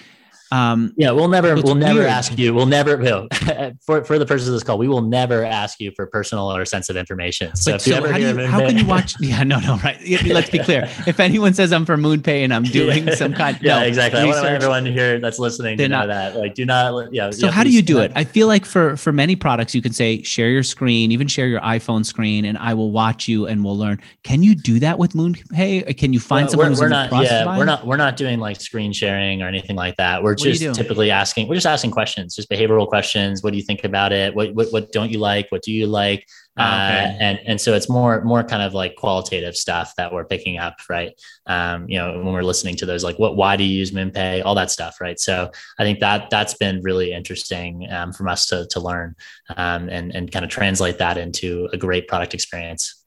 [0.52, 2.52] Um, yeah, we'll never, we'll never ask you.
[2.52, 3.26] We'll never, will
[3.86, 6.66] for for the purpose of this call, we will never ask you for personal or
[6.66, 7.56] sensitive information.
[7.56, 9.14] So, so how, you, how can you watch?
[9.18, 9.98] Yeah, no, no, right.
[10.26, 10.90] Let's be clear.
[11.06, 13.62] If anyone says I'm for MoonPay and I'm doing some kind, of.
[13.62, 14.24] yeah, no, exactly.
[14.24, 16.36] Research, I want everyone here that's listening to know that.
[16.36, 17.30] Like, do not, yeah.
[17.30, 18.12] So, yeah, how do you do it?
[18.14, 21.46] I feel like for for many products, you can say share your screen, even share
[21.46, 24.02] your iPhone screen, and I will watch you and we'll learn.
[24.22, 25.96] Can you do that with MoonPay?
[25.96, 28.38] Can you find well, someone we're, who's we're not, yeah, we're not, we're not doing
[28.38, 30.22] like screen sharing or anything like that.
[30.22, 33.42] We're just typically asking, we're just asking questions, just behavioral questions.
[33.42, 34.34] What do you think about it?
[34.34, 35.46] What, what, what don't you like?
[35.50, 36.26] What do you like?
[36.58, 36.68] Oh, okay.
[36.68, 40.58] uh, and and so it's more more kind of like qualitative stuff that we're picking
[40.58, 41.18] up, right?
[41.46, 44.44] Um, you know, when we're listening to those, like what, why do you use MoonPay,
[44.44, 45.18] all that stuff, right?
[45.18, 49.14] So I think that that's been really interesting um, from us to to learn
[49.56, 53.01] um, and and kind of translate that into a great product experience.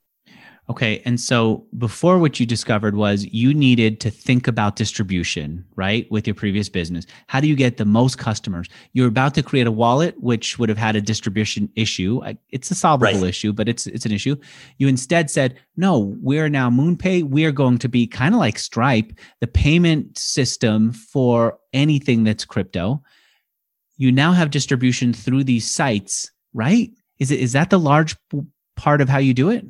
[0.67, 0.99] Okay.
[1.05, 6.09] And so before what you discovered was you needed to think about distribution, right?
[6.09, 7.05] With your previous business.
[7.27, 8.67] How do you get the most customers?
[8.93, 12.19] You're about to create a wallet, which would have had a distribution issue.
[12.49, 13.29] It's a solvable right.
[13.29, 14.37] issue, but it's it's an issue.
[14.79, 17.29] You instead said, no, we're now MoonPay.
[17.29, 22.43] We are going to be kind of like Stripe, the payment system for anything that's
[22.43, 23.03] crypto.
[23.97, 26.89] You now have distribution through these sites, right?
[27.19, 28.15] Is it is that the large
[28.75, 29.63] part of how you do it?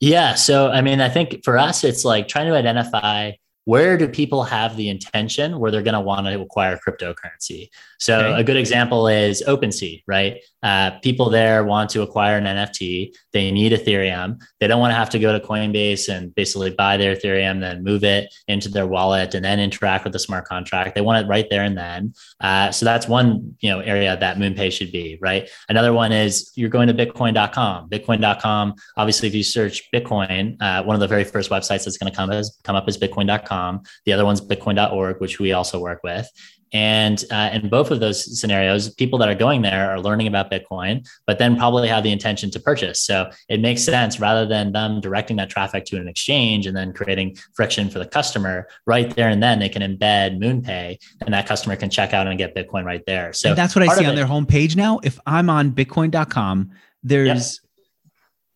[0.00, 0.34] Yeah.
[0.34, 3.32] So, I mean, I think for us, it's like trying to identify
[3.64, 7.68] where do people have the intention where they're going to want to acquire cryptocurrency
[7.98, 8.40] so okay.
[8.40, 10.40] a good example is OpenSea, right?
[10.62, 13.14] Uh, people there want to acquire an NFT.
[13.32, 14.40] They need Ethereum.
[14.60, 17.84] They don't want to have to go to Coinbase and basically buy their Ethereum, then
[17.84, 20.94] move it into their wallet, and then interact with the smart contract.
[20.94, 22.14] They want it right there and then.
[22.40, 25.48] Uh, so that's one you know area that MoonPay should be, right?
[25.68, 27.88] Another one is you're going to Bitcoin.com.
[27.90, 28.74] Bitcoin.com.
[28.96, 32.16] Obviously, if you search Bitcoin, uh, one of the very first websites that's going to
[32.16, 33.82] come is come up is Bitcoin.com.
[34.04, 36.28] The other one's Bitcoin.org, which we also work with.
[36.72, 40.50] And uh, in both of those scenarios, people that are going there are learning about
[40.50, 43.00] Bitcoin, but then probably have the intention to purchase.
[43.00, 46.92] So it makes sense rather than them directing that traffic to an exchange and then
[46.92, 51.46] creating friction for the customer right there and then they can embed MoonPay and that
[51.46, 53.32] customer can check out and get Bitcoin right there.
[53.32, 55.00] So and that's what I see on it, their homepage now.
[55.02, 56.70] If I'm on Bitcoin.com,
[57.02, 57.70] there's yep.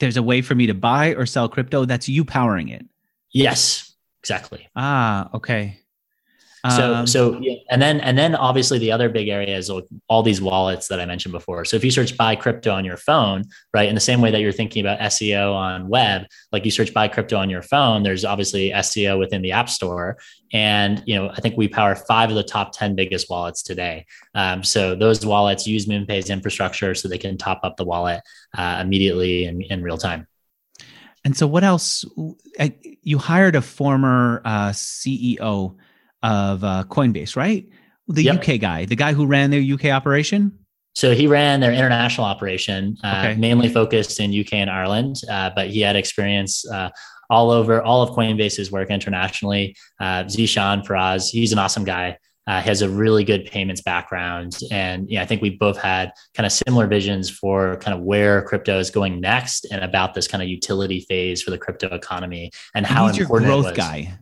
[0.01, 1.85] there's a way for me to buy or sell crypto.
[1.85, 2.85] That's you powering it.
[3.33, 4.69] Yes, exactly.
[4.77, 5.79] Ah, okay.
[6.71, 7.57] So, um, so, yeah.
[7.71, 9.69] and then, and then obviously the other big area is
[10.07, 11.65] all these wallets that I mentioned before.
[11.65, 13.43] So if you search buy crypto on your phone,
[13.75, 16.95] right, in the same way that you're thinking about SEO on web, like you search
[16.95, 20.19] buy crypto on your phone, there's obviously SEO within the app store.
[20.53, 24.07] And, you know, I think we power five of the top 10 biggest wallets today.
[24.37, 28.21] Um, so those wallets use MoonPay's infrastructure so they can top up the wallet
[28.57, 30.29] uh, immediately in, in real time.
[31.25, 32.05] And so what else?
[33.03, 35.77] You hired a former uh, CEO
[36.23, 37.67] of uh, Coinbase, right?
[38.09, 38.37] The yep.
[38.37, 40.59] UK guy, the guy who ran their UK operation.
[40.95, 43.41] So he ran their international operation, uh, okay.
[43.41, 46.91] mainly focused in UK and Ireland, uh, but he had experience uh,
[47.31, 49.75] all over all of Coinbase's work internationally.
[49.99, 52.19] Uh, Zeeshan Feroz, he's an awesome guy.
[52.49, 56.45] Uh, has a really good payments background, and yeah, I think we both had kind
[56.45, 60.43] of similar visions for kind of where crypto is going next, and about this kind
[60.43, 64.13] of utility phase for the crypto economy and how he's important your growth guy.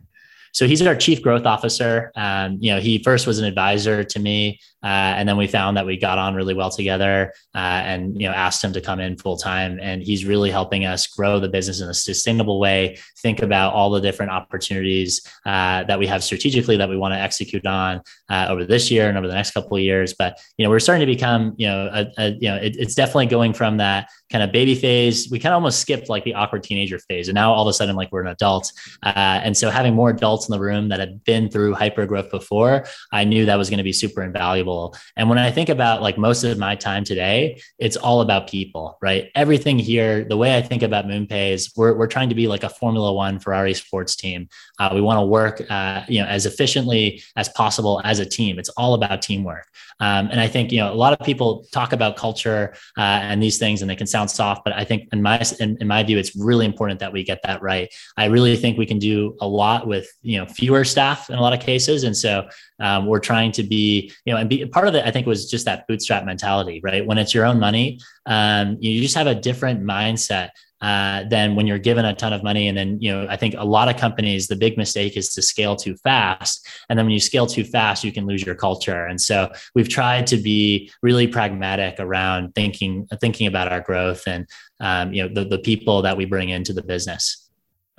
[0.51, 2.11] So he's our chief growth officer.
[2.15, 5.77] Um, you know, he first was an advisor to me, uh, and then we found
[5.77, 8.99] that we got on really well together, uh, and you know, asked him to come
[8.99, 9.79] in full time.
[9.81, 12.97] And he's really helping us grow the business in a sustainable way.
[13.19, 17.19] Think about all the different opportunities uh, that we have strategically that we want to
[17.19, 20.13] execute on uh, over this year and over the next couple of years.
[20.13, 22.95] But you know, we're starting to become, you know, a, a, you know, it, it's
[22.95, 25.29] definitely going from that kind of baby phase.
[25.29, 27.73] We kind of almost skipped like the awkward teenager phase, and now all of a
[27.73, 28.71] sudden, like we're an adult.
[29.03, 32.31] Uh, and so having more adults in the room that had been through hyper growth
[32.31, 34.95] before, I knew that was going to be super invaluable.
[35.15, 38.97] And when I think about like most of my time today, it's all about people,
[39.01, 39.29] right?
[39.35, 42.63] Everything here, the way I think about MoonPay is we're, we're trying to be like
[42.63, 44.47] a Formula One Ferrari sports team.
[44.79, 48.59] Uh, we want to work, uh, you know, as efficiently as possible as a team.
[48.59, 49.67] It's all about teamwork.
[50.01, 53.41] Um, and I think you know a lot of people talk about culture uh, and
[53.41, 56.03] these things, and they can sound soft, but I think in my in, in, my
[56.03, 57.91] view, it's really important that we get that right.
[58.17, 61.41] I really think we can do a lot with you know fewer staff in a
[61.41, 62.47] lot of cases, and so
[62.79, 65.05] um, we're trying to be you know and be part of it.
[65.05, 67.05] I think was just that bootstrap mentality, right?
[67.05, 70.49] When it's your own money, um, you just have a different mindset
[70.81, 72.67] uh, than when you're given a ton of money.
[72.67, 75.41] And then, you know, I think a lot of companies, the big mistake is to
[75.41, 76.67] scale too fast.
[76.89, 79.05] And then when you scale too fast, you can lose your culture.
[79.05, 84.47] And so we've tried to be really pragmatic around thinking, thinking about our growth and,
[84.79, 87.47] um, you know, the, the people that we bring into the business.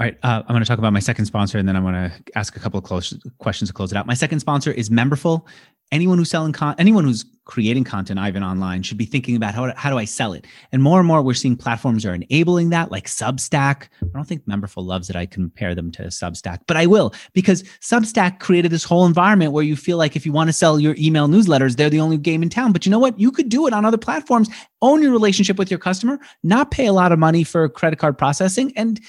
[0.01, 1.95] All right, uh, I'm going to talk about my second sponsor, and then I'm going
[1.95, 4.05] to ask a couple of close questions to close it out.
[4.05, 5.47] My second sponsor is Memberful
[5.93, 9.73] anyone who's selling con- anyone who's creating content ivan online should be thinking about how,
[9.77, 10.47] how do i sell it?
[10.73, 13.89] And more and more we're seeing platforms are enabling that like substack.
[14.01, 17.63] I don't think memberful loves that i compare them to substack but i will because
[17.81, 20.97] substack created this whole environment where you feel like if you want to sell your
[20.99, 22.73] email newsletters they're the only game in town.
[22.73, 23.19] But you know what?
[23.21, 24.49] You could do it on other platforms
[24.81, 28.17] own your relationship with your customer not pay a lot of money for credit card
[28.17, 29.01] processing and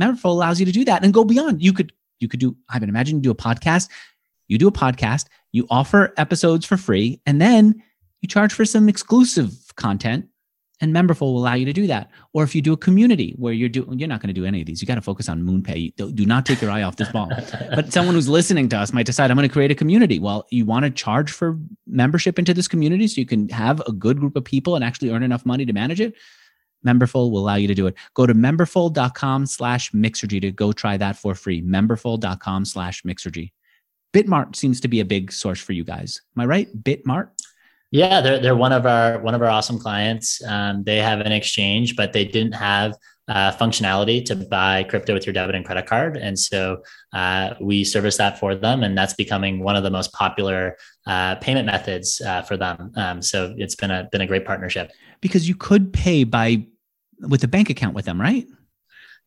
[0.00, 1.62] memberful allows you to do that and go beyond.
[1.62, 3.88] You could you could do ivan imagine you do a podcast.
[4.48, 7.80] You do a podcast you offer episodes for free, and then
[8.20, 10.26] you charge for some exclusive content.
[10.80, 12.10] And Memberful will allow you to do that.
[12.32, 14.60] Or if you do a community where you're doing, you're not going to do any
[14.60, 14.82] of these.
[14.82, 15.94] You got to focus on MoonPay.
[15.94, 17.30] Do, do not take your eye off this ball.
[17.70, 20.18] but someone who's listening to us might decide, I'm going to create a community.
[20.18, 23.92] Well, you want to charge for membership into this community so you can have a
[23.92, 26.14] good group of people and actually earn enough money to manage it.
[26.84, 27.94] Memberful will allow you to do it.
[28.14, 31.62] Go to memberful.com slash mixergy to go try that for free.
[31.62, 33.52] Memberful.com slash mixergy.
[34.14, 36.22] Bitmart seems to be a big source for you guys.
[36.36, 36.82] Am I right?
[36.82, 37.30] Bitmart?
[37.90, 40.42] Yeah, they're they're one of our one of our awesome clients.
[40.44, 42.96] Um, they have an exchange, but they didn't have
[43.28, 47.84] uh, functionality to buy crypto with your debit and credit card, and so uh, we
[47.84, 52.20] service that for them, and that's becoming one of the most popular uh, payment methods
[52.20, 52.92] uh, for them.
[52.96, 56.66] Um, so it's been a been a great partnership because you could pay by
[57.20, 58.46] with a bank account with them, right?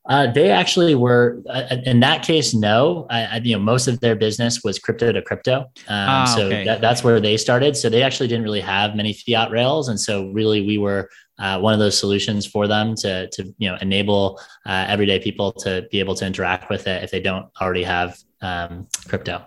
[0.07, 3.05] Uh, they actually were, uh, in that case, no.
[3.09, 6.45] I, I, you know, most of their business was crypto to crypto, um, ah, so
[6.45, 6.63] okay.
[6.63, 7.75] that, that's where they started.
[7.75, 11.59] So they actually didn't really have many fiat rails, and so really we were uh,
[11.59, 15.87] one of those solutions for them to to you know enable uh, everyday people to
[15.91, 19.45] be able to interact with it if they don't already have um, crypto.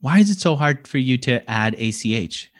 [0.00, 2.50] Why is it so hard for you to add ACH?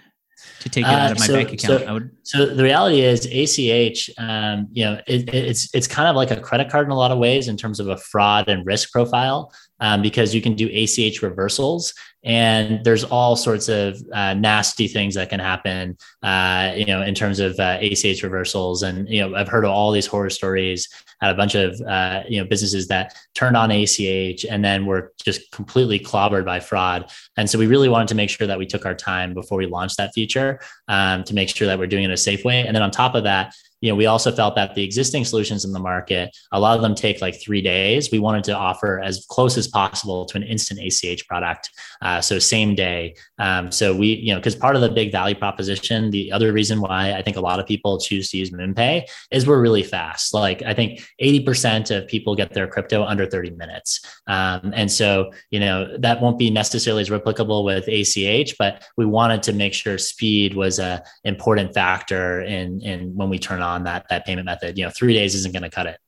[0.60, 1.84] To take it out of my uh, so, bank account.
[1.84, 2.10] So, would...
[2.22, 6.40] so, the reality is ACH, um, you know, it, it's it's kind of like a
[6.40, 9.52] credit card in a lot of ways in terms of a fraud and risk profile.
[9.78, 11.92] Um, because you can do ACH reversals,
[12.26, 17.14] and there's all sorts of uh, nasty things that can happen, uh, you know, in
[17.14, 18.82] terms of uh, ACH reversals.
[18.82, 20.88] And you know, I've heard of all these horror stories
[21.22, 25.12] at a bunch of uh, you know businesses that turned on ACH and then were
[25.24, 27.10] just completely clobbered by fraud.
[27.36, 29.66] And so we really wanted to make sure that we took our time before we
[29.66, 30.58] launched that feature
[30.88, 32.66] um, to make sure that we're doing it a safe way.
[32.66, 35.64] And then on top of that, you know, we also felt that the existing solutions
[35.64, 38.10] in the market, a lot of them take like three days.
[38.10, 41.70] We wanted to offer as close as possible to an instant ACH product.
[42.00, 43.16] Uh, so same day.
[43.38, 46.80] Um, so we, you know, because part of the big value proposition, the other reason
[46.80, 50.32] why I think a lot of people choose to use MoonPay is we're really fast.
[50.32, 54.00] Like I think 80% of people get their crypto under 30 minutes.
[54.26, 59.04] Um, and so, you know, that won't be necessarily as replicable with ACH, but we
[59.04, 63.84] wanted to make sure speed was a important factor in, in when we turn on
[63.84, 64.78] that that payment method.
[64.78, 65.98] You know, three days isn't going to cut it.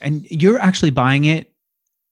[0.00, 1.52] And you're actually buying it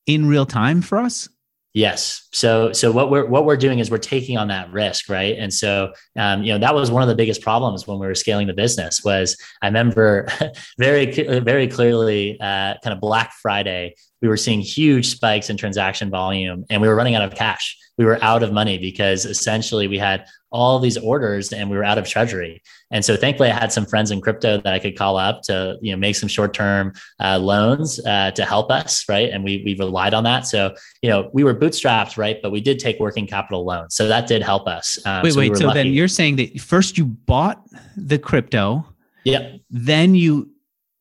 [0.06, 1.28] in real time for us.
[1.72, 2.28] Yes.
[2.32, 5.36] So so what we're what we're doing is we're taking on that risk, right?
[5.38, 8.14] And so um, you know that was one of the biggest problems when we were
[8.16, 9.04] scaling the business.
[9.04, 10.26] Was I remember
[10.78, 16.10] very very clearly uh, kind of Black Friday, we were seeing huge spikes in transaction
[16.10, 17.76] volume, and we were running out of cash.
[18.00, 21.84] We were out of money because essentially we had all these orders and we were
[21.84, 22.62] out of treasury.
[22.90, 25.76] And so thankfully I had some friends in crypto that I could call up to,
[25.82, 29.04] you know, make some short-term uh, loans uh, to help us.
[29.06, 29.28] Right.
[29.28, 30.46] And we, we relied on that.
[30.46, 32.38] So, you know, we were bootstrapped, right.
[32.42, 33.94] But we did take working capital loans.
[33.94, 34.98] So that did help us.
[35.04, 35.50] Um, wait, so wait.
[35.50, 35.78] We so lucky.
[35.80, 37.62] then you're saying that first you bought
[37.98, 38.86] the crypto.
[39.24, 39.56] Yeah.
[39.68, 40.48] Then you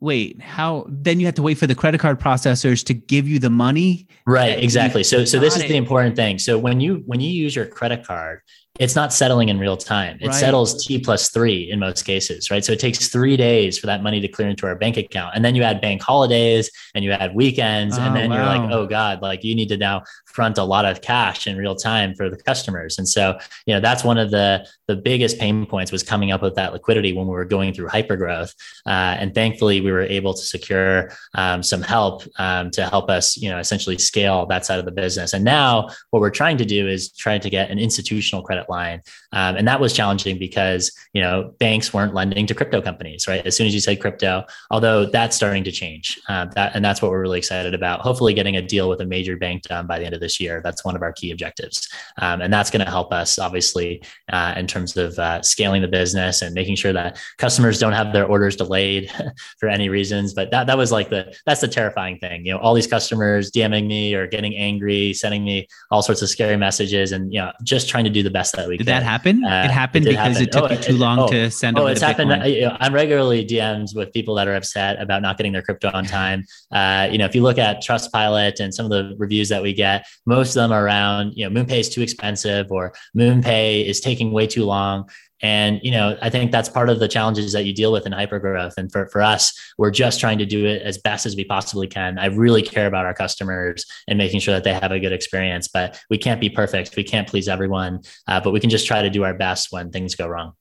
[0.01, 3.39] wait how then you have to wait for the credit card processors to give you
[3.39, 4.07] the money?
[4.25, 5.03] Right exactly.
[5.03, 6.39] So so this is the important thing.
[6.39, 8.41] So when you when you use your credit card
[8.77, 10.17] it's not settling in real time.
[10.21, 10.35] It right.
[10.35, 12.63] settles T plus three in most cases, right?
[12.63, 15.35] So it takes three days for that money to clear into our bank account.
[15.35, 17.97] And then you add bank holidays and you add weekends.
[17.97, 18.35] Oh, and then wow.
[18.35, 21.57] you're like, oh God, like you need to now front a lot of cash in
[21.57, 22.97] real time for the customers.
[22.97, 26.41] And so, you know, that's one of the the biggest pain points was coming up
[26.41, 28.55] with that liquidity when we were going through hypergrowth.
[28.85, 33.37] Uh, and thankfully, we were able to secure um, some help um, to help us,
[33.37, 35.33] you know, essentially scale that side of the business.
[35.33, 39.01] And now, what we're trying to do is trying to get an institutional credit line,
[39.31, 43.45] um, and that was challenging because you know banks weren't lending to crypto companies, right?
[43.45, 47.01] As soon as you said crypto, although that's starting to change, uh, that and that's
[47.01, 48.01] what we're really excited about.
[48.01, 50.61] Hopefully, getting a deal with a major bank done by the end of this year.
[50.63, 51.87] That's one of our key objectives,
[52.17, 54.01] um, and that's going to help us obviously
[54.31, 58.13] uh, in terms of uh, scaling the business and making sure that customers don't have
[58.13, 59.11] their orders delayed
[59.59, 60.33] for any reasons.
[60.33, 62.45] But that that was like the that's the terrifying thing.
[62.45, 66.29] You know, all these customers DMing me or getting angry, sending me all sorts of
[66.29, 68.85] scary messages, and you know, just trying to do the best that did.
[68.85, 69.43] That happen?
[69.43, 70.43] Uh, it happened it because happen.
[70.43, 71.77] it took oh, you too it, long oh, to send.
[71.77, 72.31] Oh, it's happened.
[72.31, 76.05] I, I'm regularly DMs with people that are upset about not getting their crypto on
[76.05, 76.45] time.
[76.71, 79.73] Uh, you know, if you look at Trustpilot and some of the reviews that we
[79.73, 83.99] get, most of them are around, you know, MoonPay is too expensive or MoonPay is
[83.99, 85.09] taking way too long.
[85.41, 88.11] And, you know, I think that's part of the challenges that you deal with in
[88.11, 88.73] hypergrowth.
[88.77, 91.87] And for, for us, we're just trying to do it as best as we possibly
[91.87, 92.19] can.
[92.19, 95.67] I really care about our customers and making sure that they have a good experience,
[95.67, 96.95] but we can't be perfect.
[96.95, 99.91] We can't please everyone, uh, but we can just try to do our best when
[99.91, 100.53] things go wrong.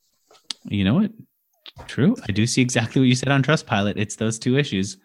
[0.64, 1.10] You know what?
[1.86, 2.16] True.
[2.28, 3.94] I do see exactly what you said on Trustpilot.
[3.96, 4.96] It's those two issues.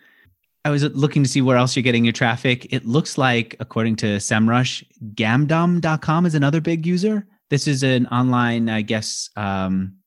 [0.65, 2.71] I was looking to see where else you're getting your traffic.
[2.71, 7.28] It looks like, according to SEMrush, Gamdom.com is another big user.
[7.54, 9.97] This is an online, I guess, um,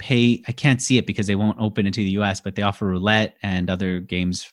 [0.00, 0.42] pay.
[0.48, 3.36] I can't see it because they won't open into the US, but they offer roulette
[3.44, 4.50] and other games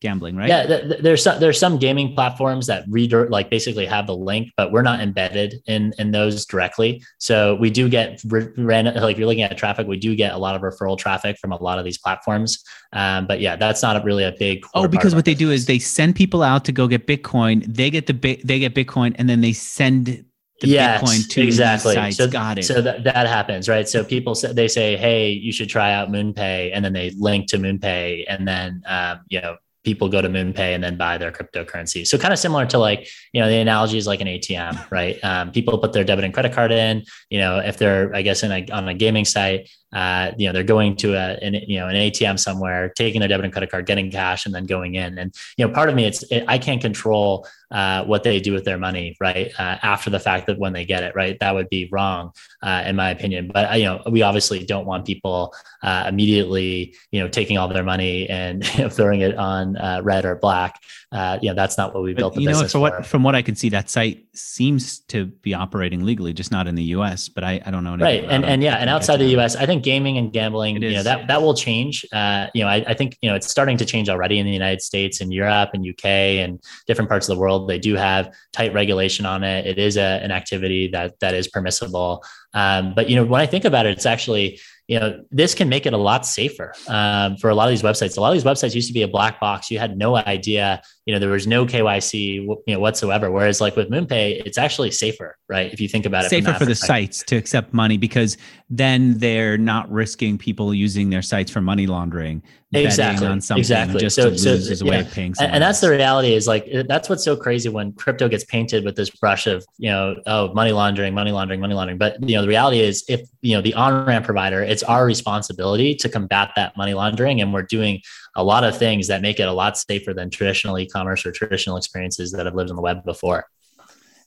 [0.00, 0.48] gambling, right?
[0.48, 4.16] Yeah, th- th- there's some, there's some gaming platforms that reader like basically have the
[4.16, 7.00] link, but we're not embedded in in those directly.
[7.18, 10.56] So we do get random like you're looking at traffic, we do get a lot
[10.56, 12.60] of referral traffic from a lot of these platforms.
[12.92, 14.66] Um, but yeah, that's not a really a big.
[14.74, 17.72] Oh, because what they do is they send people out to go get Bitcoin.
[17.72, 20.24] They get the they get Bitcoin, and then they send
[20.60, 21.94] the yes, Bitcoin to exactly.
[21.94, 22.16] Sites.
[22.16, 22.64] So, Got it.
[22.64, 23.88] So that, that happens, right?
[23.88, 27.48] So people say, they say, hey, you should try out MoonPay, and then they link
[27.48, 31.32] to MoonPay, and then um, you know people go to MoonPay and then buy their
[31.32, 32.06] cryptocurrency.
[32.06, 35.18] So kind of similar to like, you know, the analogy is like an ATM, right?
[35.24, 38.42] Um, people put their debit and credit card in, you know, if they're, I guess,
[38.42, 41.78] in a, on a gaming site, uh, you know, they're going to a, an, you
[41.78, 44.94] know, an ATM somewhere, taking their debit and credit card, getting cash, and then going
[44.94, 45.18] in.
[45.18, 48.52] And, you know, part of me, it's, it, I can't control uh, what they do
[48.52, 49.52] with their money, right?
[49.58, 52.32] Uh, after the fact that when they get it, right, that would be wrong,
[52.62, 53.50] uh, in my opinion.
[53.52, 57.68] But uh, you know, we obviously don't want people uh, immediately, you know, taking all
[57.68, 60.82] their money and you know, throwing it on red or black.
[61.12, 62.78] You know, that's not what we built the you know, for.
[62.78, 66.66] What, from what I can see, that site seems to be operating legally, just not
[66.66, 67.28] in the U.S.
[67.28, 67.96] But I, I don't know.
[67.96, 71.02] Right, and and yeah, and outside the U.S., I think gaming and gambling, you know,
[71.02, 72.04] that that will change.
[72.04, 74.82] you know, I, I think you know it's starting to change already in the United
[74.82, 78.74] States and Europe and UK and different parts of the world they do have tight
[78.74, 79.66] regulation on it.
[79.66, 82.24] It is a, an activity that that is permissible.
[82.52, 85.68] Um, but you know, when I think about it, it's actually you know, this can
[85.68, 88.18] make it a lot safer um, for a lot of these websites.
[88.18, 89.70] A lot of these websites used to be a black box.
[89.70, 93.30] You had no idea, you know, there was no KYC, you know, whatsoever.
[93.30, 95.72] Whereas like with MoonPay, it's actually safer, right?
[95.72, 98.36] If you think about it, safer for the sites to accept money because
[98.68, 102.42] then they're not risking people using their sites for money laundering.
[102.72, 103.26] Exactly.
[103.26, 104.00] On something exactly.
[104.00, 104.90] Just so, so as a yeah.
[104.90, 105.34] way of paying.
[105.40, 108.84] And, and that's the reality is like that's what's so crazy when crypto gets painted
[108.84, 111.98] with this brush of you know oh money laundering, money laundering, money laundering.
[111.98, 115.04] But you know the reality is if you know the on ramp provider, it's our
[115.04, 117.40] responsibility to combat that money laundering.
[117.40, 118.02] And we're doing
[118.36, 121.76] a lot of things that make it a lot safer than traditional e-commerce or traditional
[121.76, 123.46] experiences that have lived on the web before.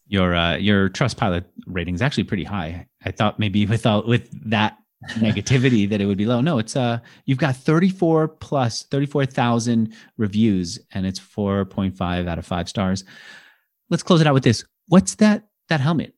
[0.08, 2.88] Your uh, your Trustpilot rating is actually pretty high.
[3.06, 4.78] I thought maybe without with that
[5.16, 6.42] negativity that it would be low.
[6.42, 12.70] No, it's uh you've got 34 plus 34,000 reviews and it's 4.5 out of 5
[12.70, 13.04] stars.
[13.90, 14.64] Let's close it out with this.
[14.88, 16.14] What's that that helmet?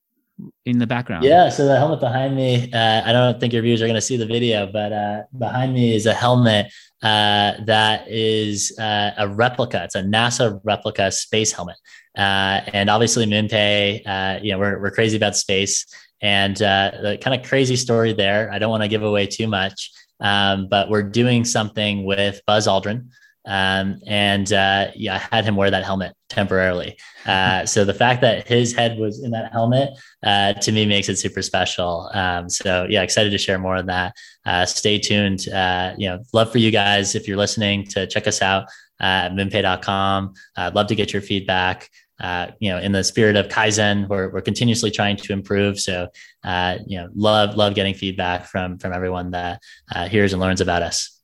[0.65, 1.23] in the background.
[1.23, 4.01] Yeah, so the helmet behind me, uh, I don't think your viewers are going to
[4.01, 6.71] see the video, but uh, behind me is a helmet
[7.03, 9.83] uh, that is uh, a replica.
[9.83, 11.77] It's a NASA replica space helmet.
[12.17, 15.85] Uh, and obviously, MoonPay, uh, you know, we're, we're crazy about space.
[16.21, 19.47] And uh, the kind of crazy story there, I don't want to give away too
[19.47, 19.91] much,
[20.21, 23.09] um, but we're doing something with Buzz Aldrin.
[23.45, 26.97] Um, and uh, yeah, I had him wear that helmet temporarily.
[27.25, 29.89] Uh, so the fact that his head was in that helmet
[30.21, 32.07] uh, to me makes it super special.
[32.13, 34.13] Um, so yeah, excited to share more of that.
[34.45, 35.49] Uh, stay tuned.
[35.49, 38.67] Uh, you know, love for you guys if you're listening to check us out
[38.99, 40.35] at moonpay.com.
[40.55, 41.89] I'd love to get your feedback
[42.19, 45.79] uh, you know, in the spirit of Kaizen, we're, we're continuously trying to improve.
[45.79, 46.07] So,
[46.43, 49.61] uh, you know, love, love getting feedback from, from everyone that
[49.93, 51.19] uh, hears and learns about us.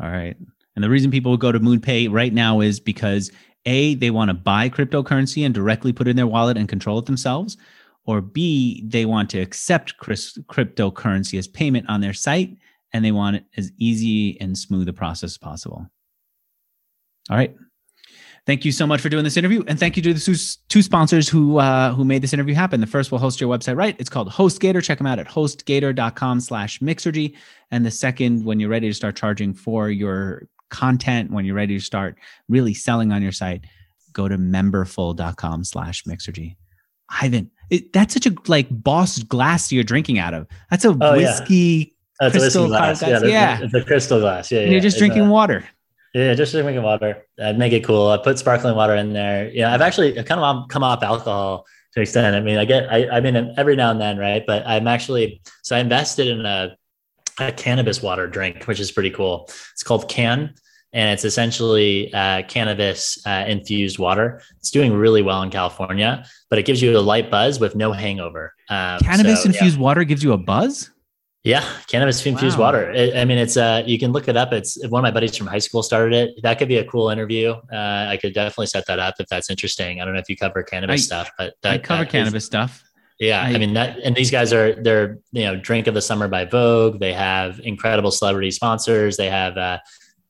[0.00, 0.36] All right.
[0.74, 3.30] And the reason people go to MoonPay right now is because
[3.66, 6.98] A, they want to buy cryptocurrency and directly put it in their wallet and control
[6.98, 7.56] it themselves.
[8.06, 12.56] Or B, they want to accept cryptocurrency as payment on their site
[12.92, 15.86] and they want it as easy and smooth a process as possible.
[17.30, 17.56] All right.
[18.46, 21.30] Thank you so much for doing this interview, and thank you to the two sponsors
[21.30, 22.82] who uh, who made this interview happen.
[22.82, 23.96] The first will host your website right.
[23.98, 24.82] It's called HostGator.
[24.82, 27.34] Check them out at hostgator.com/mixergy.
[27.70, 31.78] And the second, when you're ready to start charging for your content, when you're ready
[31.78, 32.16] to start
[32.48, 33.64] really selling on your site,
[34.12, 36.56] go to memberful.com slash mixergy.
[37.08, 40.46] Ivan, it, that's such a like boss glass you're drinking out of.
[40.70, 41.54] That's a oh, whiskey.
[42.20, 42.28] Yeah.
[42.28, 43.00] That's crystal glass.
[43.00, 43.22] glass.
[43.22, 43.60] Yeah, yeah.
[43.62, 44.50] It's a crystal glass.
[44.50, 44.66] Yeah, yeah.
[44.68, 45.64] you're just drinking water.
[46.14, 47.26] Yeah, just drinking water.
[47.42, 48.08] I'd make it cool.
[48.08, 49.50] I put sparkling water in there.
[49.50, 52.36] Yeah, I've actually kind of come off alcohol to extent.
[52.36, 54.44] I mean, I get, I, I mean, every now and then, right?
[54.46, 56.76] But I'm actually, so I invested in a,
[57.38, 59.44] a cannabis water drink, which is pretty cool.
[59.72, 60.54] It's called Cann,
[60.92, 64.40] and it's essentially uh, cannabis uh, infused water.
[64.58, 67.92] It's doing really well in California, but it gives you a light buzz with no
[67.92, 68.54] hangover.
[68.68, 69.82] Um, cannabis so, infused yeah.
[69.82, 70.90] water gives you a buzz.
[71.42, 72.66] Yeah, cannabis infused wow.
[72.66, 72.90] water.
[72.90, 74.54] It, I mean, it's uh, you can look it up.
[74.54, 76.42] It's one of my buddies from high school started it.
[76.42, 77.50] That could be a cool interview.
[77.70, 80.00] Uh, I could definitely set that up if that's interesting.
[80.00, 82.46] I don't know if you cover cannabis I, stuff, but that, I cover cannabis is,
[82.46, 82.82] stuff.
[83.24, 86.28] Yeah, I, mean that, and these guys are they're you know drink of the summer
[86.28, 87.00] by Vogue.
[87.00, 89.16] They have incredible celebrity sponsors.
[89.16, 89.78] They have uh,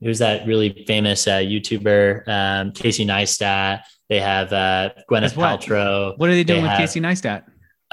[0.01, 3.83] who's that really famous uh, YouTuber um, Casey Neistat.
[4.09, 5.61] They have uh, Gwyneth what?
[5.61, 6.17] Paltrow.
[6.19, 7.45] What are they doing they with have, Casey Neistat?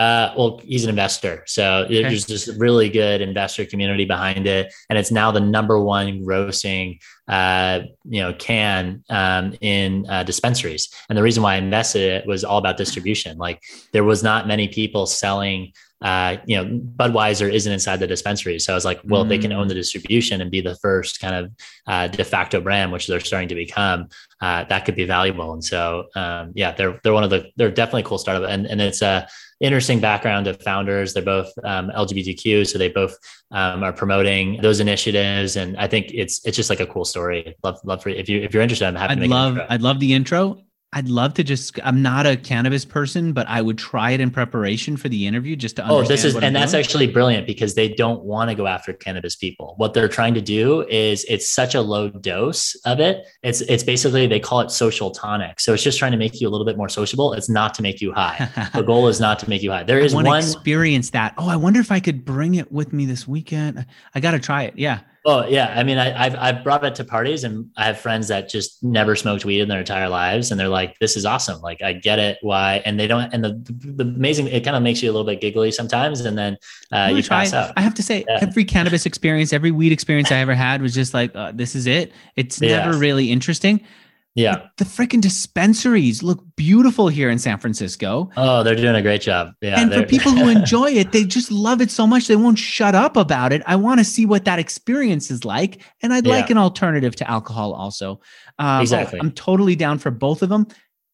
[0.02, 2.02] Uh, well, he's an investor, so okay.
[2.02, 6.99] there's this really good investor community behind it, and it's now the number one grossing,
[7.28, 10.89] uh, you know, can um, in uh, dispensaries.
[11.08, 13.38] And the reason why I invested it was all about distribution.
[13.38, 13.62] Like
[13.93, 15.72] there was not many people selling.
[16.02, 19.26] Uh, you know, Budweiser isn't inside the dispensary, so I was like, well, mm.
[19.26, 19.78] if they can own the mm.
[19.78, 21.52] distribution and be the first kind of
[21.88, 24.10] uh, de facto brand, which they're starting to become,
[24.41, 25.54] uh, that could be valuable.
[25.54, 28.66] And so, um, yeah, they're they're one of the they're definitely a cool startup, and
[28.66, 29.28] and it's a
[29.62, 31.14] interesting background of founders.
[31.14, 33.16] They're both um, LGBTQ, so they both
[33.52, 37.56] um, are promoting those initiatives, and I think it's it's just like a cool story.
[37.64, 39.22] Love love for if you if you're interested, I'm happy.
[39.22, 40.64] I'd love I'd love the intro.
[40.94, 41.80] I'd love to just.
[41.86, 45.56] I'm not a cannabis person, but I would try it in preparation for the interview
[45.56, 45.84] just to.
[45.84, 46.06] Understand.
[46.06, 46.84] Oh, this is, and that's doing.
[46.84, 49.76] actually brilliant because they don't want to go after cannabis people.
[49.78, 53.26] What they're trying to do is it's such a low dose of it.
[53.42, 55.62] It's it's basically they call it social tonic.
[55.62, 57.32] So it's just trying to make you a little bit more sociable.
[57.34, 58.50] It's not to make you high.
[58.74, 59.84] the goal is not to make you high.
[59.84, 61.34] There is one experience that.
[61.38, 63.86] Oh, I wonder if I could bring it with me this weekend.
[64.14, 64.74] I got to try it.
[64.78, 65.00] Yeah.
[65.24, 68.28] Oh yeah, I mean, I, have I've brought it to parties, and I have friends
[68.30, 71.61] that just never smoked weed in their entire lives, and they're like, "This is awesome!
[71.61, 72.39] Like, I get it.
[72.41, 73.32] Why?" And they don't.
[73.32, 76.36] And the the amazing, it kind of makes you a little bit giggly sometimes, and
[76.36, 76.57] then
[76.91, 77.43] uh, you try.
[77.43, 77.74] pass out.
[77.78, 78.39] I have to say, yeah.
[78.41, 81.86] every cannabis experience, every weed experience I ever had was just like, uh, "This is
[81.86, 82.84] it." It's yeah.
[82.84, 83.82] never really interesting.
[84.34, 84.67] Yeah.
[84.77, 88.29] The freaking dispensaries look beautiful here in San Francisco.
[88.38, 89.53] Oh, they're doing a great job.
[89.61, 89.79] Yeah.
[89.79, 92.95] And for people who enjoy it, they just love it so much they won't shut
[92.95, 93.61] up about it.
[93.65, 95.84] I want to see what that experience is like.
[96.01, 96.36] And I'd yeah.
[96.36, 98.21] like an alternative to alcohol also.
[98.57, 99.19] Uh, exactly.
[99.19, 100.67] I'm totally down for both of them.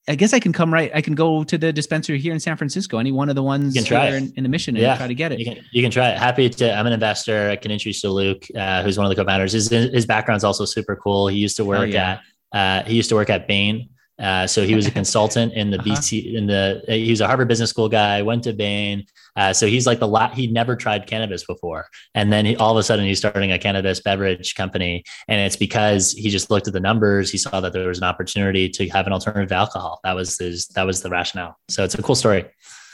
[0.09, 0.89] I guess I can come right.
[0.93, 3.75] I can go to the dispensary here in San Francisco, any one of the ones
[3.75, 4.95] you can try in, in, the mission and yeah.
[4.95, 5.39] try to get it.
[5.39, 6.17] You can, you can try it.
[6.17, 6.73] Happy to.
[6.73, 7.49] I'm an investor.
[7.49, 9.51] I can introduce you to Luke, uh, who's one of the co-founders.
[9.51, 11.27] His, his background's also super cool.
[11.27, 12.11] He used to work yeah.
[12.11, 12.21] at
[12.51, 13.89] uh, he used to work at Bain.
[14.19, 15.95] Uh, so he was a consultant in the uh-huh.
[15.95, 19.05] BC in the he was a Harvard Business School guy, went to Bain.
[19.35, 22.71] Uh, so he's like the lot he never tried cannabis before, and then he, all
[22.71, 26.67] of a sudden he's starting a cannabis beverage company, and it's because he just looked
[26.67, 27.31] at the numbers.
[27.31, 29.99] He saw that there was an opportunity to have an alternative to alcohol.
[30.03, 31.55] That was his that was the rationale.
[31.69, 32.45] So it's a cool story.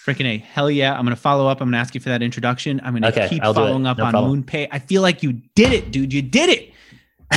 [0.06, 0.38] Freaking A.
[0.40, 0.94] Hell yeah.
[0.94, 1.62] I'm going to follow up.
[1.62, 2.82] I'm going to ask you for that introduction.
[2.84, 4.44] I'm going to okay, keep following up no on problem.
[4.44, 4.68] MoonPay.
[4.70, 6.12] I feel like you did it, dude.
[6.12, 6.73] You did it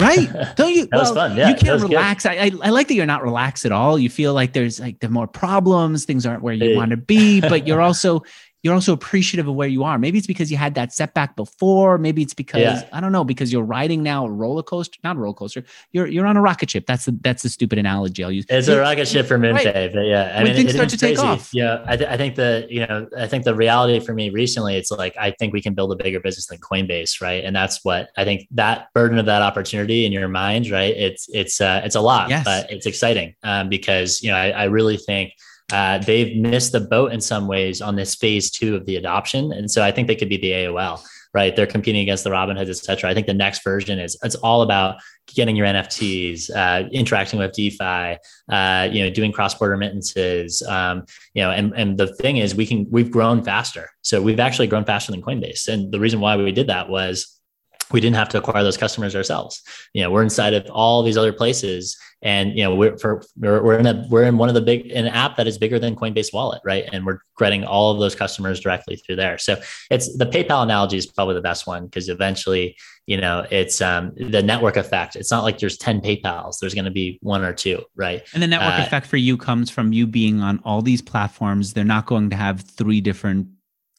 [0.00, 0.56] right?
[0.56, 0.82] Don't you?
[0.86, 1.36] that well, was fun.
[1.36, 2.26] Yeah, you can't relax.
[2.26, 3.98] I, I, I like that you're not relaxed at all.
[3.98, 6.76] You feel like there's like the more problems, things aren't where you hey.
[6.76, 8.22] want to be, but you're also
[8.66, 9.96] you're also appreciative of where you are.
[9.96, 11.98] Maybe it's because you had that setback before.
[11.98, 12.88] Maybe it's because yeah.
[12.92, 15.62] I don't know because you're riding now a roller coaster, not a roller coaster.
[15.92, 16.84] You're you're on a rocket ship.
[16.84, 18.44] That's the that's the stupid analogy I'll use.
[18.48, 19.92] It's a rocket ship for MoonPay, right.
[19.94, 21.14] but yeah, I when mean, things it, start to crazy.
[21.14, 21.50] take off.
[21.54, 24.74] Yeah, I, th- I think the you know I think the reality for me recently,
[24.74, 27.44] it's like I think we can build a bigger business than Coinbase, right?
[27.44, 30.96] And that's what I think that burden of that opportunity in your mind, right?
[30.96, 32.44] It's it's uh, it's a lot, yes.
[32.44, 35.34] but it's exciting um, because you know I, I really think
[35.72, 39.52] uh, they've missed the boat in some ways on this phase two of the adoption.
[39.52, 41.04] And so I think they could be the AOL,
[41.34, 41.54] right?
[41.54, 43.10] They're competing against the Robinhoods, et cetera.
[43.10, 44.98] I think the next version is it's all about
[45.34, 48.16] getting your NFTs, uh, interacting with DeFi,
[48.48, 51.04] uh, you know, doing cross-border remittances, um,
[51.34, 53.90] you know, and, and the thing is we can, we've grown faster.
[54.02, 55.66] So we've actually grown faster than Coinbase.
[55.66, 57.40] And the reason why we did that was
[57.92, 59.62] we didn't have to acquire those customers ourselves.
[59.94, 63.62] You know, we're inside of all these other places, and you know, we're for we're,
[63.62, 65.94] we're in a we're in one of the big an app that is bigger than
[65.94, 66.84] Coinbase Wallet, right?
[66.92, 69.38] And we're getting all of those customers directly through there.
[69.38, 69.56] So
[69.90, 74.12] it's the PayPal analogy is probably the best one because eventually, you know, it's um,
[74.16, 75.14] the network effect.
[75.16, 76.58] It's not like there's ten PayPal's.
[76.58, 78.22] There's going to be one or two, right?
[78.32, 81.74] And the network uh, effect for you comes from you being on all these platforms.
[81.74, 83.48] They're not going to have three different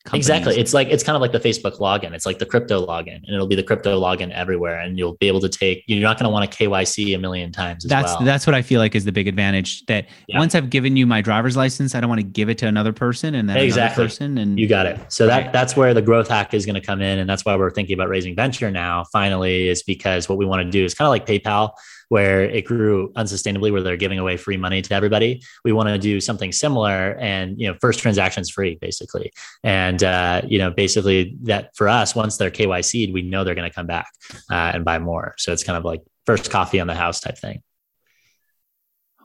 [0.07, 0.29] Companies.
[0.29, 0.57] Exactly.
[0.57, 2.13] It's like it's kind of like the Facebook login.
[2.13, 4.79] It's like the crypto login, and it'll be the crypto login everywhere.
[4.79, 5.83] And you'll be able to take.
[5.85, 7.83] You're not going to want to KYC a million times.
[7.83, 8.23] that's well.
[8.23, 9.85] that's what I feel like is the big advantage.
[9.87, 10.39] That yeah.
[10.39, 12.93] once I've given you my driver's license, I don't want to give it to another
[12.93, 14.01] person and then exactly.
[14.01, 14.37] another person.
[14.37, 14.97] And you got it.
[15.09, 17.57] So that that's where the growth hack is going to come in, and that's why
[17.57, 19.03] we're thinking about raising venture now.
[19.11, 21.71] Finally, is because what we want to do is kind of like PayPal
[22.09, 25.41] where it grew unsustainably, where they're giving away free money to everybody.
[25.63, 29.31] We want to do something similar, and you know, first transactions free, basically.
[29.63, 33.69] And uh, you know, basically that for us, once they're KYC'd, we know they're going
[33.69, 34.07] to come back
[34.51, 35.35] uh, and buy more.
[35.37, 37.61] So it's kind of like first coffee on the house type thing.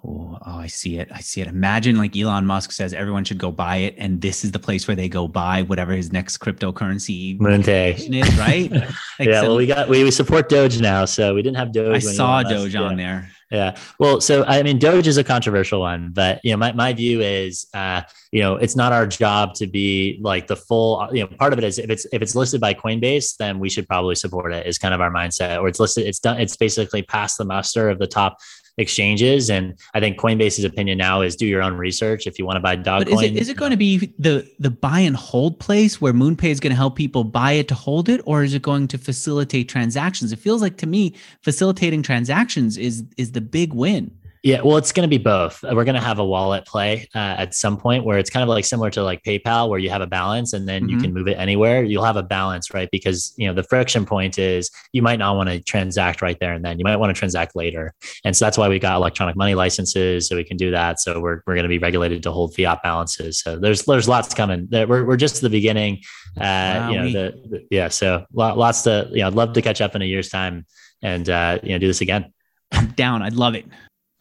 [0.05, 1.09] Oh, oh, I see it.
[1.13, 1.47] I see it.
[1.47, 4.89] Imagine like Elon Musk says everyone should go buy it, and this is the place
[4.89, 8.71] where they go buy whatever his next cryptocurrency is, right?
[8.73, 8.89] like,
[9.21, 9.43] yeah.
[9.43, 11.95] Well, we got we, we support Doge now, so we didn't have Doge.
[11.95, 13.05] I saw Doge on yeah.
[13.05, 13.31] there.
[13.53, 13.77] Yeah.
[13.99, 17.21] Well, so I mean, Doge is a controversial one, but you know, my, my view
[17.21, 18.01] is, uh,
[18.33, 21.59] you know, it's not our job to be like the full, you know, part of
[21.59, 24.67] it is if it's, if it's listed by Coinbase, then we should probably support it
[24.67, 27.91] is kind of our mindset or it's listed, it's done, it's basically past the muster
[27.91, 28.39] of the top
[28.79, 29.51] exchanges.
[29.51, 32.61] And I think Coinbase's opinion now is do your own research if you want to
[32.61, 33.13] buy Dogecoin.
[33.13, 36.45] Is it, is it going to be the the buy and hold place where MoonPay
[36.45, 38.99] is going to help people buy it to hold it, or is it going to
[38.99, 40.33] facilitate transactions?
[40.33, 44.17] It feels like to me facilitating transactions is is the big win.
[44.43, 45.63] Yeah, well, it's going to be both.
[45.63, 48.49] We're going to have a wallet play uh, at some point where it's kind of
[48.49, 50.91] like similar to like PayPal, where you have a balance and then mm-hmm.
[50.91, 51.85] you can move it anywhere.
[51.85, 52.89] You'll have a balance, right?
[52.91, 56.55] Because you know the friction point is you might not want to transact right there
[56.55, 56.81] and then.
[56.81, 60.29] You might want to transact later, and so that's why we got electronic money licenses,
[60.29, 60.99] so we can do that.
[60.99, 63.39] So we're we're going to be regulated to hold fiat balances.
[63.39, 64.67] So there's there's lots coming.
[64.73, 66.01] We're we're just at the beginning.
[66.37, 67.89] Uh, wow, you know, the, the, yeah.
[67.89, 69.29] So lots to you know.
[69.29, 70.67] I'd love to catch up in a year's time
[71.01, 72.33] and uh, you know do this again.
[72.73, 73.23] I'm down.
[73.23, 73.67] I'd love it.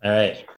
[0.03, 0.45] All right.